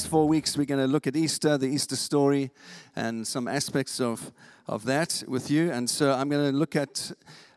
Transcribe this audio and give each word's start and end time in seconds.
next 0.00 0.08
four 0.08 0.26
weeks, 0.26 0.56
we're 0.56 0.64
going 0.64 0.80
to 0.80 0.86
look 0.86 1.06
at 1.06 1.14
Easter, 1.14 1.58
the 1.58 1.66
Easter 1.66 1.94
story, 1.94 2.50
and 2.96 3.26
some 3.26 3.46
aspects 3.46 4.00
of, 4.00 4.32
of 4.66 4.86
that 4.86 5.22
with 5.28 5.50
you. 5.50 5.70
And 5.70 5.90
so 5.90 6.14
I'm 6.14 6.30
going 6.30 6.50
to 6.50 6.56
look 6.56 6.74
at 6.74 7.12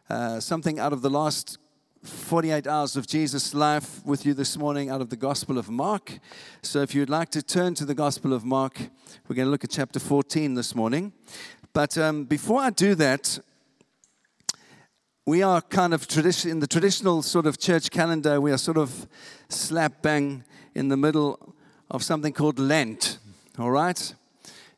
uh, 0.10 0.42
something 0.42 0.78
out 0.78 0.92
of 0.92 1.02
the 1.02 1.10
last 1.10 1.58
48 2.04 2.68
hours 2.68 2.98
of 2.98 3.08
Jesus' 3.08 3.54
life 3.54 4.06
with 4.06 4.26
you 4.26 4.34
this 4.34 4.58
morning 4.58 4.90
out 4.90 5.00
of 5.00 5.10
the 5.10 5.16
Gospel 5.16 5.58
of 5.58 5.70
Mark. 5.70 6.20
So 6.62 6.82
if 6.82 6.94
you'd 6.94 7.10
like 7.10 7.30
to 7.30 7.42
turn 7.42 7.76
to 7.76 7.86
the 7.86 7.96
Gospel 7.96 8.34
of 8.34 8.44
Mark, 8.44 8.78
we're 9.30 9.38
going 9.38 9.48
to 9.48 9.52
look 9.52 9.64
at 9.64 9.70
chapter 9.70 10.02
14 10.02 10.54
this 10.54 10.76
morning. 10.76 11.14
But 11.72 11.98
um, 11.98 12.26
before 12.26 12.60
I 12.60 12.72
do 12.72 12.94
that, 12.96 13.40
we 15.26 15.44
are 15.44 15.62
kind 15.62 15.94
of 15.94 16.10
tradition 16.10 16.52
in 16.52 16.60
the 16.60 16.68
traditional 16.68 17.22
sort 17.22 17.46
of 17.46 17.58
church 17.58 17.90
calendar. 17.90 18.42
We 18.42 18.52
are 18.52 18.58
sort 18.58 18.78
of 18.78 19.08
slap 19.48 20.02
bang 20.02 20.44
in 20.76 20.90
the 20.90 20.98
middle 20.98 21.56
of 21.94 22.04
something 22.04 22.34
called 22.34 22.60
Lent. 22.60 23.20
All 23.58 23.72
right, 23.72 24.14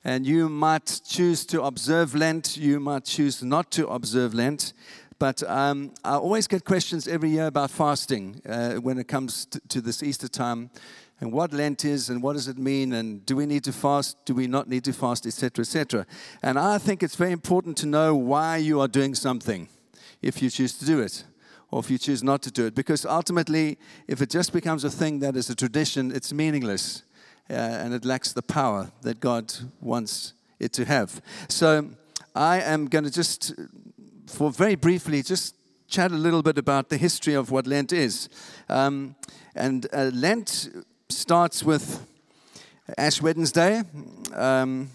and 0.04 0.28
you 0.28 0.50
might 0.50 1.02
choose 1.08 1.46
to 1.48 1.64
observe 1.64 2.14
Lent. 2.14 2.58
You 2.58 2.80
might 2.80 3.06
choose 3.06 3.42
not 3.42 3.72
to 3.72 3.88
observe 3.88 4.36
Lent. 4.36 4.74
But 5.18 5.42
um, 5.50 5.94
I 6.04 6.16
always 6.16 6.46
get 6.46 6.66
questions 6.66 7.08
every 7.08 7.30
year 7.30 7.48
about 7.48 7.72
fasting 7.72 8.42
uh, 8.48 8.74
when 8.74 8.98
it 8.98 9.08
comes 9.08 9.46
to, 9.46 9.62
to 9.70 9.82
this 9.82 10.04
Easter 10.04 10.28
time 10.28 10.70
and 11.22 11.32
what 11.32 11.54
Lent 11.54 11.86
is 11.86 12.10
and 12.10 12.22
what 12.22 12.34
does 12.34 12.50
it 12.50 12.58
mean 12.58 12.92
and 12.92 13.26
do 13.26 13.38
we 13.38 13.46
need 13.46 13.64
to 13.64 13.72
fast, 13.72 14.18
do 14.26 14.34
we 14.34 14.46
not 14.48 14.68
need 14.68 14.84
to 14.84 14.92
fast, 14.92 15.26
etc., 15.26 15.62
etc. 15.62 16.06
And 16.44 16.60
I 16.60 16.78
think 16.78 17.02
it's 17.02 17.16
very 17.16 17.32
important 17.32 17.78
to 17.78 17.86
know 17.86 18.14
why 18.14 18.58
you 18.58 18.82
are 18.82 18.90
doing 18.90 19.16
something 19.16 19.70
if 20.22 20.42
you 20.42 20.50
choose 20.50 20.78
to 20.80 20.86
do 20.86 21.00
it 21.00 21.24
or 21.72 21.80
if 21.80 21.90
you 21.90 21.98
choose 21.98 22.22
not 22.22 22.42
to 22.42 22.52
do 22.52 22.66
it. 22.66 22.76
Because 22.76 23.06
ultimately, 23.06 23.78
if 24.10 24.22
it 24.22 24.30
just 24.30 24.52
becomes 24.52 24.84
a 24.84 24.90
thing 24.92 25.20
that 25.20 25.38
is 25.38 25.50
a 25.50 25.56
tradition, 25.56 26.12
it's 26.12 26.34
meaningless 26.34 27.04
uh, 27.50 27.54
and 27.54 27.94
it 27.94 28.06
lacks 28.06 28.34
the 28.34 28.42
power 28.42 28.92
that 29.02 29.20
God 29.20 29.54
wants 29.82 30.34
it 30.60 30.74
to 30.74 30.86
have. 30.86 31.22
So 31.48 31.90
I 32.36 32.62
am 32.62 32.88
going 32.88 33.04
to 33.06 33.12
just, 33.12 33.54
for 34.28 34.52
very 34.52 34.76
briefly, 34.76 35.22
just 35.22 35.56
chat 35.88 36.12
a 36.12 36.16
little 36.16 36.42
bit 36.42 36.58
about 36.58 36.90
the 36.90 36.98
history 36.98 37.34
of 37.34 37.52
what 37.52 37.68
Lent 37.68 37.94
is. 37.94 38.30
Um, 38.70 39.16
and 39.56 39.88
uh, 39.94 40.12
Lent 40.14 40.70
starts 41.10 41.64
with 41.64 42.06
Ash 42.98 43.22
Wednesday, 43.22 43.84
um, 44.34 44.90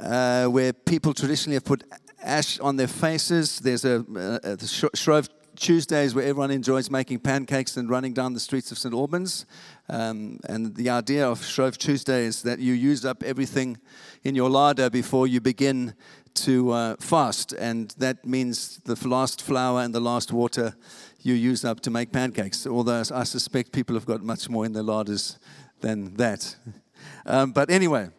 uh, 0.00 0.46
where 0.46 0.72
people 0.72 1.12
traditionally 1.12 1.54
have 1.54 1.64
put 1.64 1.84
ash 2.22 2.58
on 2.60 2.76
their 2.76 2.88
faces. 2.88 3.60
There's 3.60 3.84
a, 3.84 4.04
a, 4.42 4.52
a 4.52 4.96
Shrove 4.96 5.28
Tuesdays 5.56 6.14
where 6.14 6.24
everyone 6.24 6.50
enjoys 6.50 6.90
making 6.90 7.20
pancakes 7.20 7.76
and 7.76 7.90
running 7.90 8.12
down 8.12 8.34
the 8.34 8.40
streets 8.40 8.70
of 8.70 8.78
St. 8.78 8.94
Albans. 8.94 9.46
Um, 9.88 10.38
and 10.48 10.74
the 10.76 10.90
idea 10.90 11.28
of 11.28 11.44
Shrove 11.44 11.78
Tuesday 11.78 12.24
is 12.24 12.42
that 12.42 12.58
you 12.58 12.72
use 12.72 13.04
up 13.04 13.22
everything 13.22 13.78
in 14.22 14.34
your 14.34 14.50
larder 14.50 14.90
before 14.90 15.26
you 15.26 15.40
begin 15.40 15.94
to 16.34 16.70
uh, 16.70 16.96
fast. 17.00 17.52
And 17.52 17.94
that 17.98 18.24
means 18.24 18.78
the 18.84 19.08
last 19.08 19.42
flour 19.42 19.82
and 19.82 19.94
the 19.94 20.00
last 20.00 20.32
water 20.32 20.76
you 21.22 21.34
use 21.34 21.64
up 21.64 21.80
to 21.80 21.90
make 21.90 22.12
pancakes. 22.12 22.66
Although 22.66 23.02
I 23.12 23.24
suspect 23.24 23.72
people 23.72 23.94
have 23.96 24.06
got 24.06 24.22
much 24.22 24.48
more 24.48 24.64
in 24.64 24.72
their 24.72 24.82
larders 24.82 25.38
than 25.80 26.14
that. 26.16 26.56
Um, 27.24 27.52
but 27.52 27.70
anyway. 27.70 28.10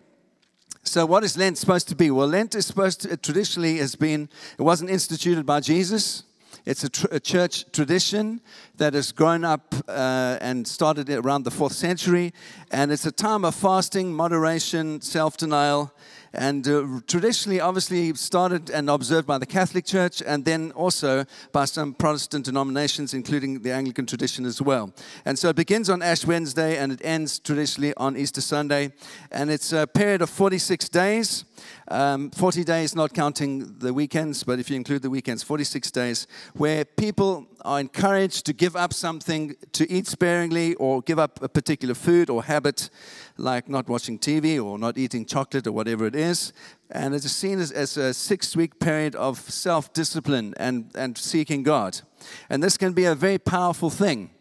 So, 0.84 1.06
what 1.06 1.26
is 1.26 1.38
Lent 1.38 1.58
supposed 1.58 1.90
to 1.90 1.96
be? 1.96 2.12
Well, 2.12 2.28
Lent 2.28 2.56
is 2.56 2.66
supposed 2.66 3.02
to, 3.02 3.18
traditionally 3.18 3.78
has 3.80 3.96
been, 3.96 4.30
it 4.58 4.62
wasn't 4.62 4.90
instituted 4.90 5.46
by 5.46 5.60
Jesus. 5.60 6.24
It's 6.68 6.84
a, 6.84 6.90
tr- 6.90 7.08
a 7.12 7.20
church 7.22 7.64
tradition 7.72 8.42
that 8.76 8.94
has 8.94 9.14
grown 9.14 9.46
up 9.46 9.74
uh, 9.88 10.38
and 10.42 10.68
started 10.68 11.10
around 11.10 11.46
the 11.46 11.52
fourth 11.52 11.72
century. 11.72 12.34
And 12.72 12.92
it's 12.92 13.06
a 13.06 13.12
time 13.12 13.46
of 13.46 13.56
fasting, 13.56 14.14
moderation, 14.14 15.00
self 15.00 15.38
denial, 15.38 15.94
and 16.34 16.68
uh, 16.68 16.86
traditionally, 17.08 17.62
obviously, 17.62 18.14
started 18.16 18.70
and 18.70 18.90
observed 18.90 19.26
by 19.26 19.38
the 19.38 19.46
Catholic 19.46 19.86
Church 19.86 20.22
and 20.22 20.44
then 20.44 20.72
also 20.74 21.26
by 21.52 21.66
some 21.66 21.94
Protestant 21.94 22.46
denominations, 22.46 23.14
including 23.14 23.62
the 23.62 23.72
Anglican 23.72 24.06
tradition 24.06 24.46
as 24.46 24.62
well. 24.62 24.94
And 25.26 25.40
so 25.40 25.50
it 25.50 25.56
begins 25.56 25.90
on 25.90 26.02
Ash 26.02 26.26
Wednesday 26.26 26.78
and 26.78 26.92
it 26.92 27.02
ends 27.04 27.40
traditionally 27.40 27.94
on 27.96 28.18
Easter 28.18 28.42
Sunday. 28.42 28.92
And 29.32 29.50
it's 29.50 29.72
a 29.72 29.88
period 29.88 30.22
of 30.22 30.30
46 30.30 30.90
days. 30.90 31.46
Um, 31.90 32.32
40 32.32 32.64
days, 32.64 32.96
not 32.96 33.14
counting 33.14 33.78
the 33.80 33.94
weekends, 33.94 34.44
but 34.44 34.60
if 34.60 34.70
you 34.70 34.76
include 34.76 35.02
the 35.02 35.10
weekends, 35.10 35.44
46 35.44 35.92
days, 35.92 36.28
where 36.54 36.86
people 36.86 37.48
are 37.62 37.80
encouraged 37.80 38.46
to 38.46 38.54
give 38.54 38.76
up 38.76 38.94
something, 38.94 39.56
to 39.74 39.90
eat 39.92 40.08
sparingly, 40.08 40.76
or 40.76 41.02
give 41.02 41.20
up 41.20 41.42
a 41.42 41.50
particular 41.50 41.94
food 41.94 42.30
or 42.30 42.44
habit, 42.44 42.90
like 43.38 43.70
not 43.70 43.88
watching 43.88 44.20
TV 44.20 44.64
or 44.64 44.78
not 44.78 44.98
eating 44.98 45.26
chocolate 45.26 45.68
or 45.68 45.72
whatever 45.72 46.06
it 46.06 46.16
is. 46.16 46.54
And 46.92 47.14
it 47.14 47.26
is 47.26 47.36
seen 47.36 47.60
as, 47.60 47.72
as 47.72 47.98
a 47.98 48.14
six 48.14 48.56
week 48.56 48.80
period 48.80 49.16
of 49.16 49.40
self 49.40 49.94
discipline 49.94 50.54
and, 50.58 50.92
and 50.96 51.18
seeking 51.18 51.64
God. 51.64 52.02
And 52.50 52.64
this 52.64 52.78
can 52.78 52.94
be 52.94 53.06
a 53.06 53.16
very 53.16 53.38
powerful 53.38 53.90
thing. 53.90 54.32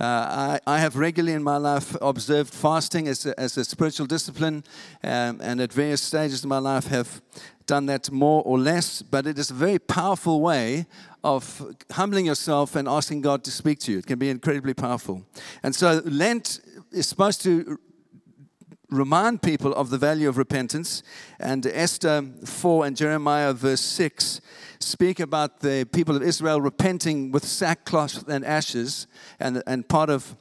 Uh, 0.00 0.58
I, 0.66 0.74
I, 0.74 0.78
have 0.80 0.96
regularly 0.96 1.34
in 1.34 1.42
my 1.44 1.56
life 1.56 1.96
observed 2.02 2.52
fasting 2.52 3.06
as 3.06 3.26
a, 3.26 3.38
as 3.38 3.56
a 3.56 3.64
spiritual 3.64 4.06
discipline, 4.06 4.64
um, 5.04 5.40
and 5.40 5.60
at 5.60 5.72
various 5.72 6.02
stages 6.02 6.42
of 6.42 6.48
my 6.50 6.58
life 6.58 6.88
have 6.88 7.22
done 7.66 7.86
that 7.86 8.10
more 8.10 8.42
or 8.44 8.58
less. 8.58 9.02
But 9.02 9.26
it 9.26 9.38
is 9.38 9.50
a 9.50 9.54
very 9.54 9.78
powerful 9.78 10.40
way 10.40 10.86
of 11.22 11.76
humbling 11.92 12.26
yourself 12.26 12.74
and 12.74 12.88
asking 12.88 13.20
God 13.20 13.44
to 13.44 13.52
speak 13.52 13.78
to 13.80 13.92
you. 13.92 13.98
It 13.98 14.06
can 14.06 14.18
be 14.18 14.30
incredibly 14.30 14.74
powerful. 14.74 15.22
And 15.62 15.74
so 15.74 16.02
Lent 16.04 16.60
is 16.90 17.06
supposed 17.06 17.40
to 17.42 17.78
remind 18.90 19.42
people 19.42 19.72
of 19.74 19.90
the 19.90 19.98
value 19.98 20.28
of 20.28 20.38
repentance. 20.38 21.02
And 21.38 21.66
Esther 21.66 22.22
4 22.44 22.86
and 22.86 22.96
Jeremiah 22.96 23.52
verse 23.52 23.80
6 23.80 24.40
speak 24.84 25.20
about 25.20 25.60
the 25.60 25.88
people 25.92 26.16
of 26.16 26.22
Israel 26.22 26.60
repenting 26.60 27.32
with 27.32 27.44
sackcloth 27.44 28.28
and 28.28 28.44
ashes, 28.44 29.06
and, 29.40 29.62
and 29.66 29.88
part 29.88 30.10
of 30.10 30.36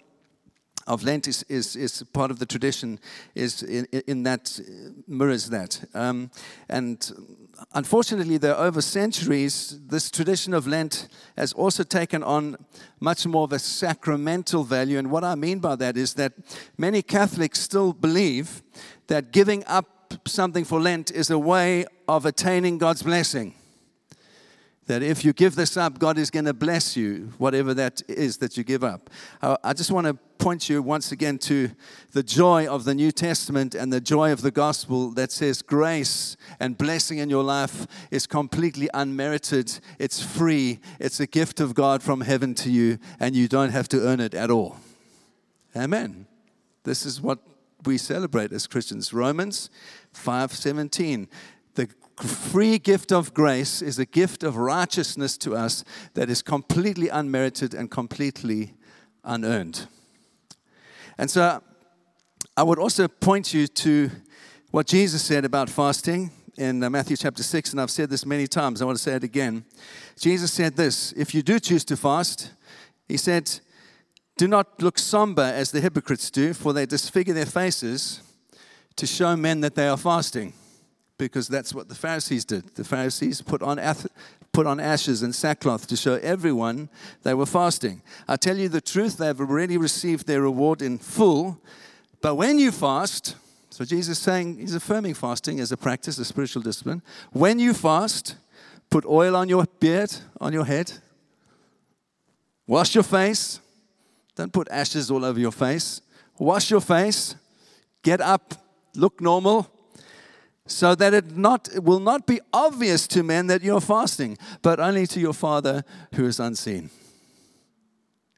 of 0.87 1.03
Lent 1.03 1.27
is, 1.27 1.43
is, 1.43 1.75
is 1.75 2.03
part 2.13 2.31
of 2.31 2.39
the 2.39 2.45
tradition 2.45 2.99
is 3.35 3.63
in, 3.63 3.85
in 4.07 4.23
that 4.23 4.59
mirrors 5.07 5.49
that. 5.49 5.83
Um, 5.93 6.29
and 6.69 7.11
unfortunately, 7.73 8.39
over 8.49 8.81
centuries, 8.81 9.79
this 9.87 10.11
tradition 10.11 10.53
of 10.53 10.67
Lent 10.67 11.07
has 11.37 11.53
also 11.53 11.83
taken 11.83 12.23
on 12.23 12.57
much 12.99 13.25
more 13.25 13.43
of 13.45 13.53
a 13.53 13.59
sacramental 13.59 14.63
value. 14.63 14.97
And 14.97 15.09
what 15.09 15.23
I 15.23 15.35
mean 15.35 15.59
by 15.59 15.75
that 15.77 15.97
is 15.97 16.15
that 16.15 16.33
many 16.77 17.01
Catholics 17.01 17.59
still 17.59 17.93
believe 17.93 18.61
that 19.07 19.31
giving 19.31 19.63
up 19.67 20.13
something 20.27 20.65
for 20.65 20.79
Lent 20.79 21.11
is 21.11 21.29
a 21.29 21.39
way 21.39 21.85
of 22.07 22.25
attaining 22.25 22.77
God's 22.77 23.03
blessing 23.03 23.55
that 24.87 25.01
if 25.01 25.23
you 25.23 25.33
give 25.33 25.55
this 25.55 25.77
up, 25.77 25.99
God 25.99 26.17
is 26.17 26.29
going 26.29 26.45
to 26.45 26.53
bless 26.53 26.97
you, 26.97 27.31
whatever 27.37 27.73
that 27.73 28.01
is 28.07 28.37
that 28.37 28.57
you 28.57 28.63
give 28.63 28.83
up. 28.83 29.09
Uh, 29.41 29.57
I 29.63 29.73
just 29.73 29.91
want 29.91 30.07
to 30.07 30.13
point 30.37 30.69
you 30.69 30.81
once 30.81 31.11
again 31.11 31.37
to 31.37 31.71
the 32.11 32.23
joy 32.23 32.67
of 32.67 32.83
the 32.83 32.93
New 32.93 33.11
Testament 33.11 33.75
and 33.75 33.93
the 33.93 34.01
joy 34.01 34.31
of 34.31 34.41
the 34.41 34.51
gospel 34.51 35.11
that 35.11 35.31
says 35.31 35.61
grace 35.61 36.35
and 36.59 36.77
blessing 36.77 37.19
in 37.19 37.29
your 37.29 37.43
life 37.43 37.87
is 38.11 38.27
completely 38.27 38.89
unmerited, 38.93 39.79
it's 39.99 40.21
free, 40.21 40.79
it's 40.99 41.19
a 41.19 41.27
gift 41.27 41.59
of 41.61 41.73
God 41.73 42.03
from 42.03 42.21
heaven 42.21 42.53
to 42.55 42.69
you, 42.69 42.99
and 43.19 43.35
you 43.35 43.47
don't 43.47 43.71
have 43.71 43.87
to 43.89 44.01
earn 44.01 44.19
it 44.19 44.33
at 44.33 44.51
all. 44.51 44.77
Amen. 45.75 46.27
This 46.83 47.05
is 47.05 47.21
what 47.21 47.39
we 47.85 47.97
celebrate 47.97 48.51
as 48.51 48.67
Christians. 48.67 49.13
Romans 49.13 49.69
5:17 50.13 51.27
free 52.21 52.77
gift 52.77 53.11
of 53.11 53.33
grace 53.33 53.81
is 53.81 53.97
a 53.97 54.05
gift 54.05 54.43
of 54.43 54.57
righteousness 54.57 55.37
to 55.39 55.55
us 55.55 55.83
that 56.13 56.29
is 56.29 56.41
completely 56.41 57.09
unmerited 57.09 57.73
and 57.73 57.89
completely 57.89 58.75
unearned. 59.23 59.87
And 61.17 61.29
so 61.29 61.61
I 62.55 62.63
would 62.63 62.79
also 62.79 63.07
point 63.07 63.53
you 63.53 63.67
to 63.67 64.11
what 64.71 64.87
Jesus 64.87 65.23
said 65.23 65.45
about 65.45 65.69
fasting 65.69 66.31
in 66.57 66.83
uh, 66.83 66.89
Matthew 66.89 67.17
chapter 67.17 67.41
6, 67.41 67.71
and 67.71 67.81
I've 67.81 67.89
said 67.89 68.09
this 68.09 68.25
many 68.25 68.45
times. 68.45 68.81
I 68.81 68.85
want 68.85 68.97
to 68.97 69.03
say 69.03 69.13
it 69.13 69.23
again. 69.23 69.65
Jesus 70.19 70.53
said 70.53 70.75
this 70.75 71.13
If 71.13 71.33
you 71.33 71.41
do 71.41 71.59
choose 71.59 71.83
to 71.85 71.97
fast, 71.97 72.51
he 73.07 73.17
said, 73.17 73.59
Do 74.37 74.47
not 74.47 74.81
look 74.81 74.99
somber 74.99 75.41
as 75.41 75.71
the 75.71 75.81
hypocrites 75.81 76.29
do, 76.29 76.53
for 76.53 76.73
they 76.73 76.85
disfigure 76.85 77.33
their 77.33 77.47
faces 77.47 78.21
to 78.95 79.07
show 79.07 79.35
men 79.35 79.61
that 79.61 79.73
they 79.73 79.87
are 79.87 79.97
fasting 79.97 80.53
because 81.17 81.47
that's 81.47 81.73
what 81.73 81.89
the 81.89 81.95
Pharisees 81.95 82.45
did. 82.45 82.75
The 82.75 82.83
Pharisees 82.83 83.41
put 83.41 83.61
on, 83.61 83.79
ath- 83.79 84.07
put 84.51 84.67
on 84.67 84.79
ashes 84.79 85.23
and 85.23 85.33
sackcloth 85.33 85.87
to 85.87 85.95
show 85.95 86.15
everyone 86.15 86.89
they 87.23 87.33
were 87.33 87.45
fasting. 87.45 88.01
I 88.27 88.35
tell 88.35 88.57
you 88.57 88.69
the 88.69 88.81
truth, 88.81 89.17
they've 89.17 89.39
already 89.39 89.77
received 89.77 90.27
their 90.27 90.41
reward 90.41 90.81
in 90.81 90.97
full. 90.97 91.59
But 92.21 92.35
when 92.35 92.59
you 92.59 92.71
fast, 92.71 93.35
so 93.69 93.85
Jesus 93.85 94.17
is 94.17 94.23
saying, 94.23 94.59
he's 94.59 94.75
affirming 94.75 95.13
fasting 95.13 95.59
as 95.59 95.71
a 95.71 95.77
practice, 95.77 96.17
a 96.19 96.25
spiritual 96.25 96.61
discipline. 96.61 97.01
When 97.31 97.59
you 97.59 97.73
fast, 97.73 98.35
put 98.89 99.05
oil 99.05 99.35
on 99.35 99.49
your 99.49 99.65
beard, 99.79 100.13
on 100.39 100.53
your 100.53 100.65
head, 100.65 100.91
wash 102.67 102.95
your 102.95 103.03
face. 103.03 103.59
Don't 104.35 104.51
put 104.53 104.67
ashes 104.69 105.11
all 105.11 105.23
over 105.23 105.39
your 105.39 105.51
face. 105.51 106.01
Wash 106.39 106.71
your 106.71 106.81
face 106.81 107.35
Get 108.03 108.19
up, 108.19 108.53
look 108.95 109.21
normal, 109.21 109.71
so 110.65 110.95
that 110.95 111.13
it, 111.13 111.35
not, 111.35 111.69
will 111.75 111.99
not 111.99 112.25
be 112.25 112.39
obvious 112.53 113.07
to 113.07 113.23
men 113.23 113.47
that 113.47 113.63
you're 113.63 113.81
fasting, 113.81 114.37
but 114.61 114.79
only 114.79 115.05
to 115.07 115.19
your 115.19 115.33
Father 115.33 115.83
who 116.15 116.25
is 116.25 116.39
unseen. 116.39 116.89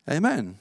Amen. 0.09 0.57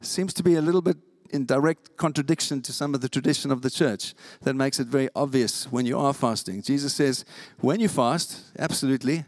Seems 0.00 0.34
to 0.34 0.42
be 0.42 0.56
a 0.56 0.62
little 0.62 0.82
bit 0.82 0.96
in 1.30 1.46
direct 1.46 1.96
contradiction 1.96 2.60
to 2.62 2.72
some 2.72 2.94
of 2.94 3.00
the 3.00 3.08
tradition 3.08 3.50
of 3.50 3.62
the 3.62 3.70
church 3.70 4.14
that 4.42 4.54
makes 4.54 4.80
it 4.80 4.88
very 4.88 5.08
obvious 5.14 5.70
when 5.70 5.86
you 5.86 5.98
are 5.98 6.12
fasting. 6.12 6.62
Jesus 6.62 6.94
says, 6.94 7.24
when 7.60 7.80
you 7.80 7.88
fast, 7.88 8.42
absolutely, 8.58 9.24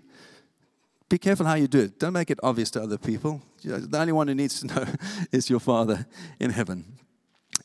be 1.08 1.18
careful 1.18 1.46
how 1.46 1.54
you 1.54 1.68
do 1.68 1.80
it. 1.80 1.98
Don't 1.98 2.14
make 2.14 2.30
it 2.30 2.38
obvious 2.42 2.70
to 2.72 2.82
other 2.82 2.98
people. 2.98 3.42
The 3.62 3.98
only 3.98 4.12
one 4.12 4.28
who 4.28 4.34
needs 4.34 4.60
to 4.60 4.66
know 4.74 4.86
is 5.30 5.48
your 5.48 5.60
Father 5.60 6.06
in 6.40 6.50
heaven. 6.50 6.84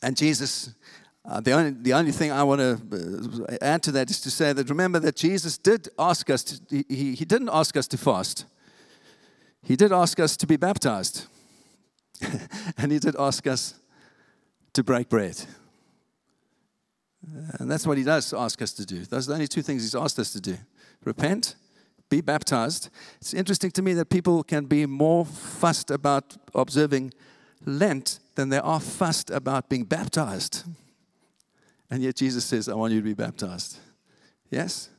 And 0.01 0.15
Jesus 0.15 0.75
uh, 1.27 1.41
the, 1.41 1.51
only, 1.51 1.71
the 1.71 1.93
only 1.93 2.11
thing 2.11 2.31
I 2.31 2.43
want 2.43 2.61
to 2.61 3.45
uh, 3.49 3.57
add 3.61 3.83
to 3.83 3.91
that 3.91 4.09
is 4.09 4.21
to 4.21 4.31
say 4.31 4.53
that 4.53 4.69
remember 4.69 4.97
that 4.99 5.17
Jesus 5.17 5.57
did 5.57 5.89
ask 5.99 6.29
us, 6.29 6.43
to, 6.43 6.83
he, 6.87 7.15
he 7.15 7.25
didn't 7.25 7.49
ask 7.51 7.75
us 7.75 7.85
to 7.89 7.97
fast. 7.97 8.45
He 9.61 9.75
did 9.75 9.91
ask 9.91 10.19
us 10.21 10.37
to 10.37 10.47
be 10.47 10.55
baptized. 10.55 11.25
and 12.77 12.91
he 12.91 12.99
did 12.99 13.15
ask 13.19 13.45
us 13.45 13.75
to 14.71 14.83
break 14.83 15.09
bread. 15.09 15.43
And 17.59 17.69
that's 17.69 17.85
what 17.85 17.97
he 17.97 18.05
does 18.05 18.33
ask 18.33 18.61
us 18.61 18.71
to 18.73 18.85
do. 18.85 19.03
Those 19.03 19.27
are 19.27 19.31
the 19.31 19.35
only 19.35 19.47
two 19.47 19.61
things 19.61 19.81
he's 19.81 19.95
asked 19.95 20.19
us 20.19 20.31
to 20.31 20.39
do 20.39 20.57
repent, 21.03 21.55
be 22.09 22.21
baptized. 22.21 22.89
It's 23.19 23.33
interesting 23.33 23.71
to 23.71 23.81
me 23.81 23.93
that 23.95 24.09
people 24.09 24.43
can 24.43 24.65
be 24.65 24.85
more 24.85 25.25
fussed 25.25 25.91
about 25.91 26.37
observing 26.55 27.13
Lent 27.65 28.19
than 28.35 28.49
they 28.49 28.59
are 28.59 28.79
fussed 28.79 29.29
about 29.29 29.67
being 29.67 29.83
baptized. 29.83 30.63
And 31.89 32.03
yet 32.03 32.15
Jesus 32.15 32.45
says, 32.45 32.67
I 32.67 32.73
want 32.73 32.93
you 32.93 32.99
to 32.99 33.05
be 33.05 33.13
baptized. 33.13 33.79
Yes? 34.49 34.89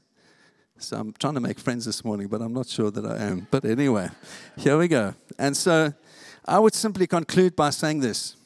So 0.78 0.96
I'm 0.96 1.12
trying 1.12 1.34
to 1.34 1.40
make 1.40 1.58
friends 1.58 1.84
this 1.84 2.04
morning, 2.04 2.28
but 2.28 2.40
I'm 2.40 2.52
not 2.52 2.66
sure 2.66 2.90
that 2.90 3.04
I 3.04 3.16
am. 3.24 3.46
But 3.50 3.64
anyway, 3.64 4.08
here 4.56 4.78
we 4.78 4.88
go. 4.88 5.14
And 5.38 5.56
so 5.56 5.92
I 6.44 6.58
would 6.58 6.74
simply 6.74 7.06
conclude 7.06 7.56
by 7.56 7.70
saying 7.70 8.00
this 8.00 8.36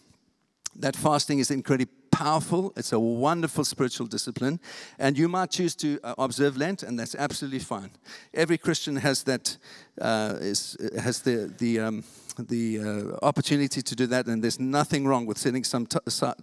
that 0.77 0.97
fasting 0.97 1.39
is 1.39 1.51
incredibly 1.51 1.93
powerful. 2.11 2.73
It's 2.77 2.93
a 2.93 3.01
wonderful 3.01 3.65
spiritual 3.65 4.07
discipline. 4.07 4.61
And 4.99 5.19
you 5.19 5.29
might 5.29 5.51
choose 5.51 5.75
to 5.77 5.99
uh, 6.03 6.15
observe 6.19 6.57
Lent, 6.57 6.83
and 6.83 6.99
that's 6.99 7.15
absolutely 7.15 7.59
fine. 7.59 7.91
Every 8.33 8.59
Christian 8.59 8.97
has 8.97 9.25
that, 9.25 9.57
uh, 10.01 10.37
is, 10.41 10.77
has 10.99 11.21
the, 11.23 11.53
the, 11.59 11.81
um, 11.81 12.05
the 12.37 12.81
uh, 12.81 13.27
opportunity 13.27 13.83
to 13.83 13.95
do 13.95 14.07
that, 14.09 14.27
and 14.27 14.43
there's 14.43 14.61
nothing 14.61 15.07
wrong 15.07 15.27
with 15.27 15.39
setting 15.39 15.65
some 15.65 15.87
t- 15.87 15.99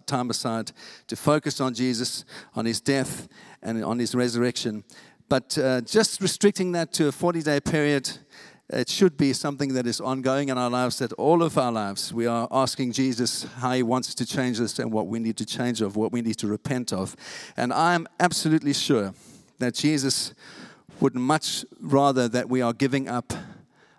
time 0.05 0.29
aside 0.29 0.71
to 1.07 1.15
focus 1.15 1.59
on 1.59 1.73
Jesus, 1.73 2.25
on 2.55 2.65
his 2.65 2.79
death, 2.79 3.27
and 3.61 3.83
on 3.83 3.99
his 3.99 4.15
resurrection. 4.15 4.83
But 5.27 5.57
uh, 5.57 5.81
just 5.81 6.21
restricting 6.21 6.71
that 6.73 6.91
to 6.93 7.07
a 7.07 7.11
40 7.11 7.43
day 7.43 7.59
period, 7.59 8.09
it 8.69 8.89
should 8.89 9.17
be 9.17 9.33
something 9.33 9.73
that 9.73 9.87
is 9.87 9.99
ongoing 9.99 10.49
in 10.49 10.57
our 10.57 10.69
lives, 10.69 10.99
that 10.99 11.13
all 11.13 11.41
of 11.41 11.57
our 11.57 11.71
lives 11.71 12.13
we 12.13 12.27
are 12.27 12.47
asking 12.51 12.91
Jesus 12.91 13.43
how 13.57 13.73
he 13.73 13.83
wants 13.83 14.13
to 14.15 14.25
change 14.25 14.59
us 14.59 14.77
and 14.79 14.91
what 14.91 15.07
we 15.07 15.19
need 15.19 15.37
to 15.37 15.45
change 15.45 15.81
of, 15.81 15.95
what 15.95 16.11
we 16.11 16.21
need 16.21 16.37
to 16.37 16.47
repent 16.47 16.93
of. 16.93 17.15
And 17.57 17.73
I 17.73 17.95
am 17.95 18.07
absolutely 18.19 18.73
sure 18.73 19.13
that 19.57 19.73
Jesus 19.73 20.33
would 20.99 21.15
much 21.15 21.65
rather 21.79 22.27
that 22.27 22.49
we 22.49 22.61
are 22.61 22.73
giving 22.73 23.07
up 23.07 23.33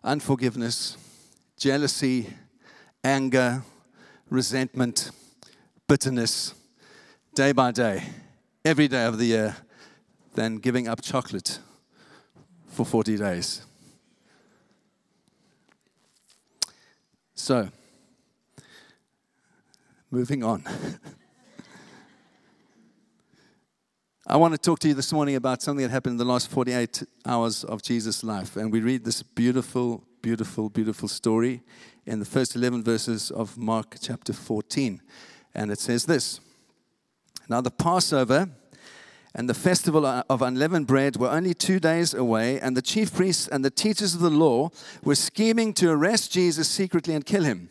unforgiveness 0.04 0.96
jealousy, 1.60 2.26
anger, 3.04 3.62
resentment, 4.30 5.10
bitterness, 5.86 6.54
day 7.34 7.52
by 7.52 7.70
day, 7.70 8.02
every 8.64 8.88
day 8.88 9.04
of 9.04 9.18
the 9.18 9.26
year, 9.26 9.54
than 10.34 10.56
giving 10.56 10.88
up 10.88 11.02
chocolate 11.02 11.58
for 12.68 12.86
40 12.86 13.18
days. 13.18 13.66
So, 17.34 17.68
moving 20.10 20.42
on. 20.42 20.64
I 24.26 24.36
want 24.36 24.54
to 24.54 24.58
talk 24.58 24.78
to 24.78 24.88
you 24.88 24.94
this 24.94 25.12
morning 25.12 25.34
about 25.34 25.60
something 25.60 25.82
that 25.82 25.90
happened 25.90 26.12
in 26.12 26.18
the 26.18 26.24
last 26.24 26.48
48 26.48 27.02
hours 27.26 27.64
of 27.64 27.82
Jesus' 27.82 28.24
life. 28.24 28.56
And 28.56 28.72
we 28.72 28.80
read 28.80 29.04
this 29.04 29.22
beautiful 29.22 30.04
beautiful, 30.22 30.68
beautiful 30.68 31.08
story 31.08 31.62
in 32.06 32.18
the 32.18 32.24
first 32.24 32.54
11 32.54 32.84
verses 32.84 33.30
of 33.30 33.56
Mark 33.56 33.96
chapter 34.00 34.32
14. 34.32 35.00
And 35.54 35.70
it 35.70 35.78
says 35.78 36.06
this 36.06 36.40
Now 37.48 37.60
the 37.60 37.70
Passover 37.70 38.50
and 39.34 39.48
the 39.48 39.54
festival 39.54 40.04
of 40.04 40.42
unleavened 40.42 40.86
bread 40.86 41.16
were 41.16 41.30
only 41.30 41.54
two 41.54 41.78
days 41.78 42.14
away, 42.14 42.60
and 42.60 42.76
the 42.76 42.82
chief 42.82 43.14
priests 43.14 43.46
and 43.48 43.64
the 43.64 43.70
teachers 43.70 44.14
of 44.14 44.20
the 44.20 44.30
law 44.30 44.70
were 45.04 45.14
scheming 45.14 45.72
to 45.74 45.90
arrest 45.90 46.32
Jesus 46.32 46.68
secretly 46.68 47.14
and 47.14 47.24
kill 47.24 47.44
him. 47.44 47.70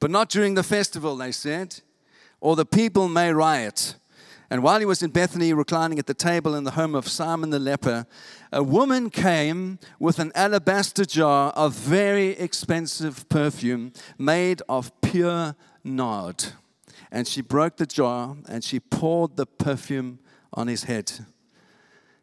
But 0.00 0.10
not 0.10 0.28
during 0.28 0.54
the 0.54 0.64
festival, 0.64 1.16
they 1.16 1.32
said, 1.32 1.80
or 2.40 2.56
the 2.56 2.66
people 2.66 3.08
may 3.08 3.32
riot. 3.32 3.94
And 4.54 4.62
while 4.62 4.78
he 4.78 4.86
was 4.86 5.02
in 5.02 5.10
Bethany, 5.10 5.52
reclining 5.52 5.98
at 5.98 6.06
the 6.06 6.14
table 6.14 6.54
in 6.54 6.62
the 6.62 6.70
home 6.70 6.94
of 6.94 7.08
Simon 7.08 7.50
the 7.50 7.58
leper, 7.58 8.06
a 8.52 8.62
woman 8.62 9.10
came 9.10 9.80
with 9.98 10.20
an 10.20 10.30
alabaster 10.36 11.04
jar 11.04 11.50
of 11.56 11.74
very 11.74 12.38
expensive 12.38 13.28
perfume 13.28 13.92
made 14.16 14.62
of 14.68 14.92
pure 15.00 15.56
nard. 15.82 16.52
And 17.10 17.26
she 17.26 17.40
broke 17.40 17.78
the 17.78 17.84
jar 17.84 18.36
and 18.48 18.62
she 18.62 18.78
poured 18.78 19.36
the 19.36 19.44
perfume 19.44 20.20
on 20.52 20.68
his 20.68 20.84
head. 20.84 21.10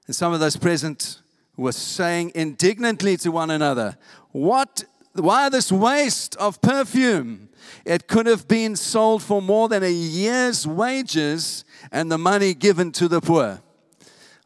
And 0.07 0.16
some 0.16 0.31
of 0.31 0.39
those 0.39 0.56
present 0.56 1.22
were 1.57 1.74
saying 1.74 2.31
indignantly 2.34 3.18
to 3.18 3.30
one 3.34 3.51
another, 3.51 3.98
What? 4.31 4.86
Why 5.16 5.50
this 5.50 5.69
waste 5.69 6.38
of 6.38 6.62
perfume? 6.62 7.50
It 7.84 8.07
could 8.07 8.25
have 8.25 8.48
been 8.48 8.77
sold 8.77 9.22
for 9.22 9.42
more 9.42 9.68
than 9.68 9.84
a 9.84 9.92
year's 9.92 10.66
wages 10.66 11.66
and 11.92 12.12
the 12.12 12.18
money 12.18 12.54
given 12.54 12.92
to 12.94 13.07
the 13.07 13.22
poor. 13.22 13.62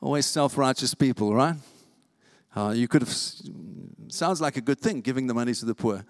Always 0.02 0.26
self 0.26 0.58
righteous 0.58 0.94
people, 0.94 1.34
right? 1.34 1.56
Uh, 2.56 2.74
you 2.76 2.88
could 2.88 3.02
have, 3.02 3.16
sounds 4.08 4.40
like 4.40 4.58
a 4.58 4.62
good 4.62 4.80
thing, 4.80 5.02
giving 5.02 5.28
the 5.28 5.34
money 5.34 5.54
to 5.54 5.66
the 5.66 5.76
poor, 5.76 6.06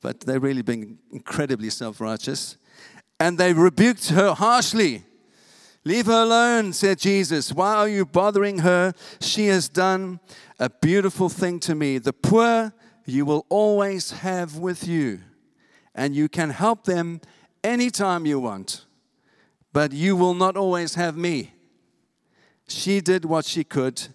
but 0.00 0.20
they're 0.20 0.40
really 0.40 0.62
being 0.62 0.98
incredibly 1.12 1.70
self 1.70 2.00
righteous. 2.00 2.56
And 3.18 3.36
they 3.36 3.52
rebuked 3.52 4.10
her 4.10 4.32
harshly. 4.34 5.04
Leave 5.84 6.06
her 6.06 6.22
alone, 6.22 6.72
said 6.72 6.98
Jesus. 6.98 7.52
Why 7.52 7.74
are 7.74 7.88
you 7.88 8.04
bothering 8.04 8.58
her? 8.58 8.92
She 9.20 9.46
has 9.46 9.68
done 9.68 10.20
a 10.58 10.68
beautiful 10.68 11.28
thing 11.30 11.58
to 11.60 11.74
me. 11.74 11.98
The 11.98 12.12
poor 12.12 12.72
you 13.06 13.24
will 13.24 13.46
always 13.48 14.10
have 14.10 14.56
with 14.56 14.86
you 14.86 15.20
and 15.94 16.14
you 16.14 16.28
can 16.28 16.50
help 16.50 16.84
them 16.84 17.20
anytime 17.64 18.26
you 18.26 18.38
want, 18.40 18.84
but 19.72 19.92
you 19.92 20.16
will 20.16 20.34
not 20.34 20.56
always 20.56 20.94
have 20.94 21.16
me. 21.16 21.52
She 22.68 23.00
did 23.00 23.24
what 23.24 23.44
she 23.44 23.64
could. 23.64 24.08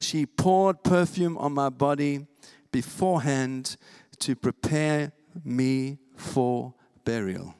She 0.00 0.26
poured 0.26 0.82
perfume 0.82 1.36
on 1.38 1.52
my 1.52 1.68
body 1.68 2.26
beforehand 2.70 3.76
to 4.20 4.36
prepare 4.36 5.12
me 5.44 5.98
for 6.16 6.74
burial. 7.04 7.54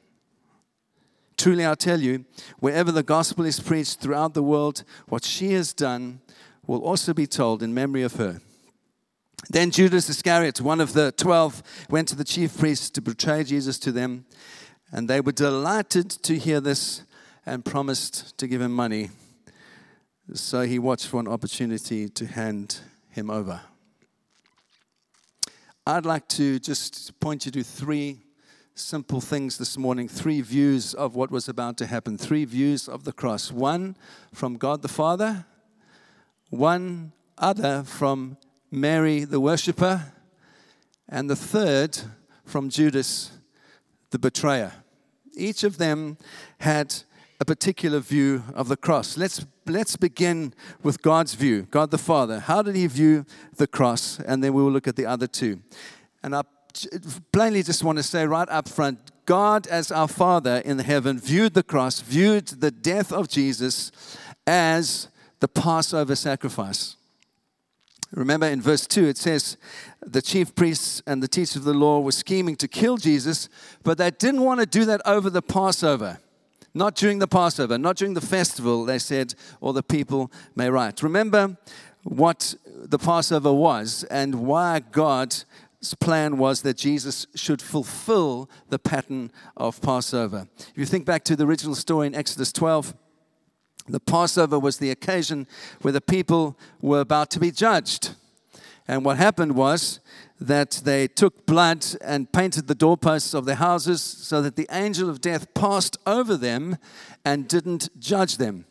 Truly, 1.36 1.66
I 1.66 1.74
tell 1.74 2.00
you, 2.00 2.24
wherever 2.58 2.90
the 2.90 3.02
gospel 3.02 3.44
is 3.44 3.60
preached 3.60 4.00
throughout 4.00 4.34
the 4.34 4.42
world, 4.42 4.84
what 5.08 5.24
she 5.24 5.52
has 5.52 5.72
done 5.72 6.20
will 6.66 6.82
also 6.82 7.12
be 7.12 7.26
told 7.26 7.62
in 7.62 7.74
memory 7.74 8.02
of 8.02 8.16
her. 8.16 8.40
Then 9.50 9.70
Judas 9.70 10.08
Iscariot, 10.08 10.60
one 10.60 10.80
of 10.80 10.94
the 10.94 11.12
twelve, 11.12 11.62
went 11.90 12.08
to 12.08 12.16
the 12.16 12.24
chief 12.24 12.58
priests 12.58 12.90
to 12.90 13.02
betray 13.02 13.44
Jesus 13.44 13.78
to 13.80 13.92
them. 13.92 14.24
And 14.90 15.08
they 15.08 15.20
were 15.20 15.32
delighted 15.32 16.10
to 16.10 16.38
hear 16.38 16.60
this 16.60 17.02
and 17.46 17.64
promised 17.64 18.36
to 18.38 18.48
give 18.48 18.60
him 18.60 18.72
money. 18.72 19.08
So 20.34 20.62
he 20.62 20.80
watched 20.80 21.06
for 21.06 21.20
an 21.20 21.28
opportunity 21.28 22.08
to 22.08 22.26
hand 22.26 22.80
him 23.08 23.30
over. 23.30 23.60
I'd 25.86 26.04
like 26.04 26.26
to 26.30 26.58
just 26.58 27.18
point 27.20 27.46
you 27.46 27.52
to 27.52 27.62
three 27.62 28.18
simple 28.74 29.20
things 29.20 29.56
this 29.56 29.78
morning, 29.78 30.08
three 30.08 30.40
views 30.40 30.92
of 30.94 31.14
what 31.14 31.30
was 31.30 31.48
about 31.48 31.78
to 31.78 31.86
happen, 31.86 32.18
three 32.18 32.44
views 32.44 32.88
of 32.88 33.04
the 33.04 33.12
cross. 33.12 33.52
One 33.52 33.96
from 34.34 34.56
God 34.56 34.82
the 34.82 34.88
Father, 34.88 35.46
one 36.50 37.12
other 37.38 37.84
from 37.84 38.36
Mary 38.72 39.24
the 39.24 39.38
worshiper, 39.38 40.12
and 41.08 41.30
the 41.30 41.36
third 41.36 41.98
from 42.44 42.68
Judas 42.68 43.30
the 44.10 44.18
betrayer. 44.18 44.72
Each 45.36 45.62
of 45.62 45.78
them 45.78 46.18
had 46.58 46.94
a 47.38 47.44
particular 47.44 48.00
view 48.00 48.42
of 48.54 48.68
the 48.68 48.76
cross. 48.76 49.16
Let's, 49.16 49.44
let's 49.66 49.96
begin 49.96 50.54
with 50.82 51.02
God's 51.02 51.34
view, 51.34 51.66
God 51.70 51.90
the 51.90 51.98
Father. 51.98 52.40
How 52.40 52.62
did 52.62 52.76
he 52.76 52.86
view 52.86 53.26
the 53.56 53.66
cross? 53.66 54.18
And 54.20 54.42
then 54.42 54.54
we 54.54 54.62
will 54.62 54.72
look 54.72 54.88
at 54.88 54.96
the 54.96 55.06
other 55.06 55.26
two. 55.26 55.60
And 56.22 56.34
I 56.34 56.42
plainly 57.32 57.62
just 57.62 57.84
want 57.84 57.98
to 57.98 58.02
say 58.02 58.26
right 58.26 58.48
up 58.48 58.68
front 58.68 59.12
God, 59.26 59.66
as 59.66 59.90
our 59.90 60.06
Father 60.06 60.62
in 60.64 60.78
heaven, 60.78 61.18
viewed 61.18 61.54
the 61.54 61.64
cross, 61.64 62.00
viewed 62.00 62.46
the 62.46 62.70
death 62.70 63.12
of 63.12 63.28
Jesus 63.28 63.90
as 64.46 65.08
the 65.40 65.48
Passover 65.48 66.14
sacrifice. 66.14 66.96
Remember 68.12 68.46
in 68.46 68.62
verse 68.62 68.86
2, 68.86 69.06
it 69.06 69.18
says 69.18 69.56
the 70.00 70.22
chief 70.22 70.54
priests 70.54 71.02
and 71.08 71.20
the 71.20 71.28
teachers 71.28 71.56
of 71.56 71.64
the 71.64 71.74
law 71.74 71.98
were 71.98 72.12
scheming 72.12 72.54
to 72.56 72.68
kill 72.68 72.96
Jesus, 72.96 73.48
but 73.82 73.98
they 73.98 74.12
didn't 74.12 74.42
want 74.42 74.60
to 74.60 74.66
do 74.66 74.84
that 74.84 75.02
over 75.04 75.28
the 75.28 75.42
Passover. 75.42 76.20
Not 76.76 76.94
during 76.94 77.20
the 77.20 77.26
Passover, 77.26 77.78
not 77.78 77.96
during 77.96 78.12
the 78.12 78.20
festival, 78.20 78.84
they 78.84 78.98
said, 78.98 79.34
or 79.62 79.72
the 79.72 79.82
people 79.82 80.30
may 80.54 80.68
write. 80.68 81.02
Remember 81.02 81.56
what 82.04 82.54
the 82.66 82.98
Passover 82.98 83.50
was 83.50 84.04
and 84.10 84.46
why 84.46 84.80
God's 84.80 85.46
plan 86.00 86.36
was 86.36 86.60
that 86.62 86.76
Jesus 86.76 87.26
should 87.34 87.62
fulfill 87.62 88.50
the 88.68 88.78
pattern 88.78 89.32
of 89.56 89.80
Passover. 89.80 90.48
If 90.58 90.76
you 90.76 90.84
think 90.84 91.06
back 91.06 91.24
to 91.24 91.34
the 91.34 91.46
original 91.46 91.74
story 91.74 92.08
in 92.08 92.14
Exodus 92.14 92.52
12, 92.52 92.94
the 93.88 94.00
Passover 94.00 94.58
was 94.58 94.76
the 94.76 94.90
occasion 94.90 95.46
where 95.80 95.92
the 95.92 96.02
people 96.02 96.58
were 96.82 97.00
about 97.00 97.30
to 97.30 97.40
be 97.40 97.50
judged. 97.50 98.10
And 98.86 99.02
what 99.02 99.16
happened 99.16 99.56
was 99.56 100.00
that 100.40 100.82
they 100.84 101.08
took 101.08 101.46
blood 101.46 101.86
and 102.02 102.30
painted 102.32 102.66
the 102.66 102.74
doorposts 102.74 103.34
of 103.34 103.46
their 103.46 103.56
houses 103.56 104.02
so 104.02 104.42
that 104.42 104.56
the 104.56 104.68
angel 104.70 105.08
of 105.08 105.20
death 105.20 105.52
passed 105.54 105.96
over 106.06 106.36
them 106.36 106.76
and 107.24 107.48
didn't 107.48 107.88
judge 107.98 108.36
them. 108.36 108.66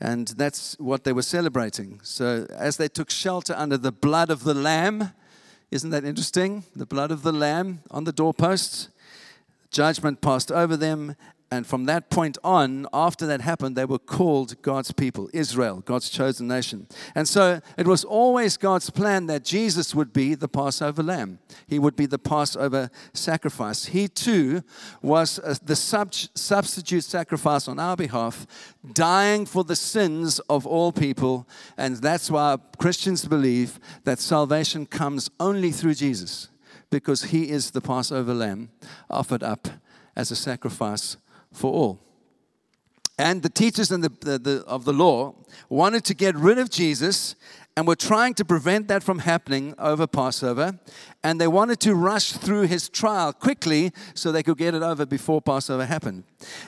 And 0.00 0.28
that's 0.28 0.78
what 0.78 1.04
they 1.04 1.12
were 1.12 1.22
celebrating. 1.22 2.00
So, 2.02 2.46
as 2.50 2.76
they 2.76 2.88
took 2.88 3.10
shelter 3.10 3.54
under 3.56 3.76
the 3.76 3.90
blood 3.90 4.30
of 4.30 4.44
the 4.44 4.54
Lamb, 4.54 5.12
isn't 5.70 5.90
that 5.90 6.04
interesting? 6.04 6.64
The 6.76 6.86
blood 6.86 7.10
of 7.10 7.22
the 7.22 7.32
Lamb 7.32 7.82
on 7.90 8.04
the 8.04 8.12
doorposts, 8.12 8.88
judgment 9.70 10.20
passed 10.20 10.52
over 10.52 10.76
them, 10.76 11.16
and 11.50 11.66
from 11.66 11.86
that 11.86 12.10
point 12.10 12.36
on, 12.44 12.86
after 12.92 13.26
that 13.26 13.40
happened, 13.40 13.74
they 13.74 13.86
were 13.86 13.98
called 13.98 14.60
God's 14.60 14.92
people, 14.92 15.30
Israel, 15.32 15.80
God's 15.80 16.10
chosen 16.10 16.46
nation. 16.46 16.86
And 17.14 17.26
so 17.26 17.62
it 17.78 17.86
was 17.86 18.04
always 18.04 18.58
God's 18.58 18.90
plan 18.90 19.26
that 19.26 19.44
Jesus 19.44 19.94
would 19.94 20.12
be 20.12 20.34
the 20.34 20.48
Passover 20.48 21.02
lamb. 21.02 21.38
He 21.66 21.78
would 21.78 21.96
be 21.96 22.04
the 22.04 22.18
Passover 22.18 22.90
sacrifice. 23.14 23.86
He 23.86 24.08
too 24.08 24.62
was 25.00 25.38
uh, 25.38 25.54
the 25.64 25.76
sub- 25.76 26.12
substitute 26.12 27.04
sacrifice 27.04 27.66
on 27.66 27.78
our 27.78 27.96
behalf, 27.96 28.46
dying 28.92 29.46
for 29.46 29.64
the 29.64 29.76
sins 29.76 30.40
of 30.50 30.66
all 30.66 30.92
people. 30.92 31.48
And 31.78 31.96
that's 31.96 32.30
why 32.30 32.58
Christians 32.76 33.24
believe 33.24 33.80
that 34.04 34.18
salvation 34.18 34.84
comes 34.84 35.30
only 35.40 35.72
through 35.72 35.94
Jesus, 35.94 36.48
because 36.90 37.24
he 37.24 37.48
is 37.48 37.70
the 37.70 37.80
Passover 37.80 38.34
lamb 38.34 38.68
offered 39.08 39.42
up 39.42 39.66
as 40.14 40.30
a 40.30 40.36
sacrifice 40.36 41.16
for 41.52 41.72
all. 41.72 42.00
And 43.18 43.42
the 43.42 43.48
teachers 43.48 43.88
the, 43.88 43.98
the, 43.98 44.38
the, 44.38 44.64
of 44.66 44.84
the 44.84 44.92
law 44.92 45.34
wanted 45.68 46.04
to 46.04 46.14
get 46.14 46.36
rid 46.36 46.58
of 46.58 46.70
Jesus 46.70 47.34
and 47.76 47.86
were 47.86 47.96
trying 47.96 48.34
to 48.34 48.44
prevent 48.44 48.88
that 48.88 49.04
from 49.04 49.20
happening 49.20 49.72
over 49.78 50.06
Passover. 50.06 50.78
And 51.22 51.40
they 51.40 51.46
wanted 51.46 51.78
to 51.80 51.94
rush 51.94 52.32
through 52.32 52.62
his 52.62 52.88
trial 52.88 53.32
quickly 53.32 53.92
so 54.14 54.32
they 54.32 54.42
could 54.42 54.58
get 54.58 54.74
it 54.74 54.82
over 54.82 55.06
before 55.06 55.40
Passover 55.40 55.86
happened. 55.86 56.24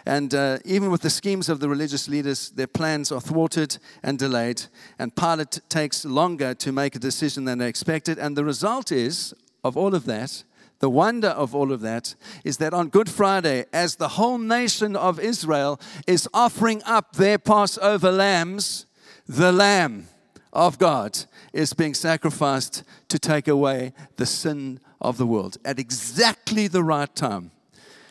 And 0.06 0.32
uh, 0.32 0.58
even 0.64 0.90
with 0.90 1.02
the 1.02 1.10
schemes 1.10 1.48
of 1.48 1.58
the 1.58 1.68
religious 1.68 2.08
leaders, 2.08 2.50
their 2.50 2.68
plans 2.68 3.10
are 3.10 3.20
thwarted 3.20 3.78
and 4.04 4.18
delayed. 4.18 4.62
And 5.00 5.14
Pilate 5.16 5.60
takes 5.68 6.04
longer 6.04 6.54
to 6.54 6.70
make 6.70 6.94
a 6.94 7.00
decision 7.00 7.44
than 7.44 7.58
they 7.58 7.68
expected. 7.68 8.18
And 8.18 8.36
the 8.36 8.44
result 8.44 8.92
is, 8.92 9.34
of 9.64 9.76
all 9.76 9.96
of 9.96 10.04
that, 10.06 10.44
the 10.80 10.90
wonder 10.90 11.28
of 11.28 11.54
all 11.54 11.72
of 11.72 11.82
that 11.82 12.14
is 12.42 12.56
that 12.56 12.74
on 12.74 12.88
Good 12.88 13.08
Friday, 13.08 13.66
as 13.72 13.96
the 13.96 14.08
whole 14.08 14.38
nation 14.38 14.96
of 14.96 15.20
Israel 15.20 15.78
is 16.06 16.26
offering 16.34 16.82
up 16.84 17.16
their 17.16 17.38
Passover 17.38 18.10
lambs, 18.10 18.86
the 19.28 19.52
Lamb 19.52 20.08
of 20.52 20.78
God 20.78 21.18
is 21.52 21.74
being 21.74 21.94
sacrificed 21.94 22.82
to 23.08 23.18
take 23.18 23.46
away 23.46 23.92
the 24.16 24.26
sin 24.26 24.80
of 25.00 25.18
the 25.18 25.26
world 25.26 25.58
at 25.64 25.78
exactly 25.78 26.66
the 26.66 26.82
right 26.82 27.14
time. 27.14 27.50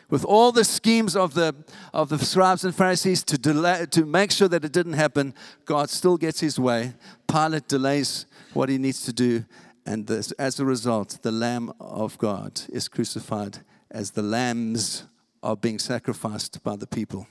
With 0.08 0.24
all 0.24 0.50
the 0.50 0.64
schemes 0.64 1.14
of 1.14 1.34
the, 1.34 1.54
of 1.92 2.08
the 2.08 2.18
scribes 2.18 2.64
and 2.64 2.74
Pharisees 2.74 3.22
to, 3.24 3.38
delay, 3.38 3.86
to 3.90 4.04
make 4.04 4.30
sure 4.30 4.48
that 4.48 4.64
it 4.64 4.72
didn't 4.72 4.94
happen, 4.94 5.34
God 5.64 5.88
still 5.90 6.16
gets 6.16 6.40
his 6.40 6.58
way. 6.58 6.94
Pilate 7.28 7.68
delays 7.68 8.26
what 8.52 8.68
he 8.68 8.78
needs 8.78 9.04
to 9.04 9.12
do, 9.12 9.44
and 9.86 10.06
this, 10.06 10.32
as 10.32 10.60
a 10.60 10.64
result, 10.64 11.18
the 11.22 11.32
Lamb 11.32 11.72
of 11.80 12.18
God 12.18 12.60
is 12.70 12.88
crucified 12.88 13.58
as 13.90 14.12
the 14.12 14.22
lambs 14.22 15.04
are 15.42 15.56
being 15.56 15.78
sacrificed 15.78 16.62
by 16.62 16.76
the 16.76 16.86
people. 16.86 17.26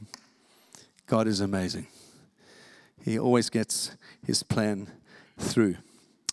God 1.05 1.27
is 1.27 1.41
amazing. 1.41 1.87
He 3.03 3.17
always 3.17 3.49
gets 3.49 3.91
his 4.25 4.43
plan 4.43 4.89
through. 5.37 5.77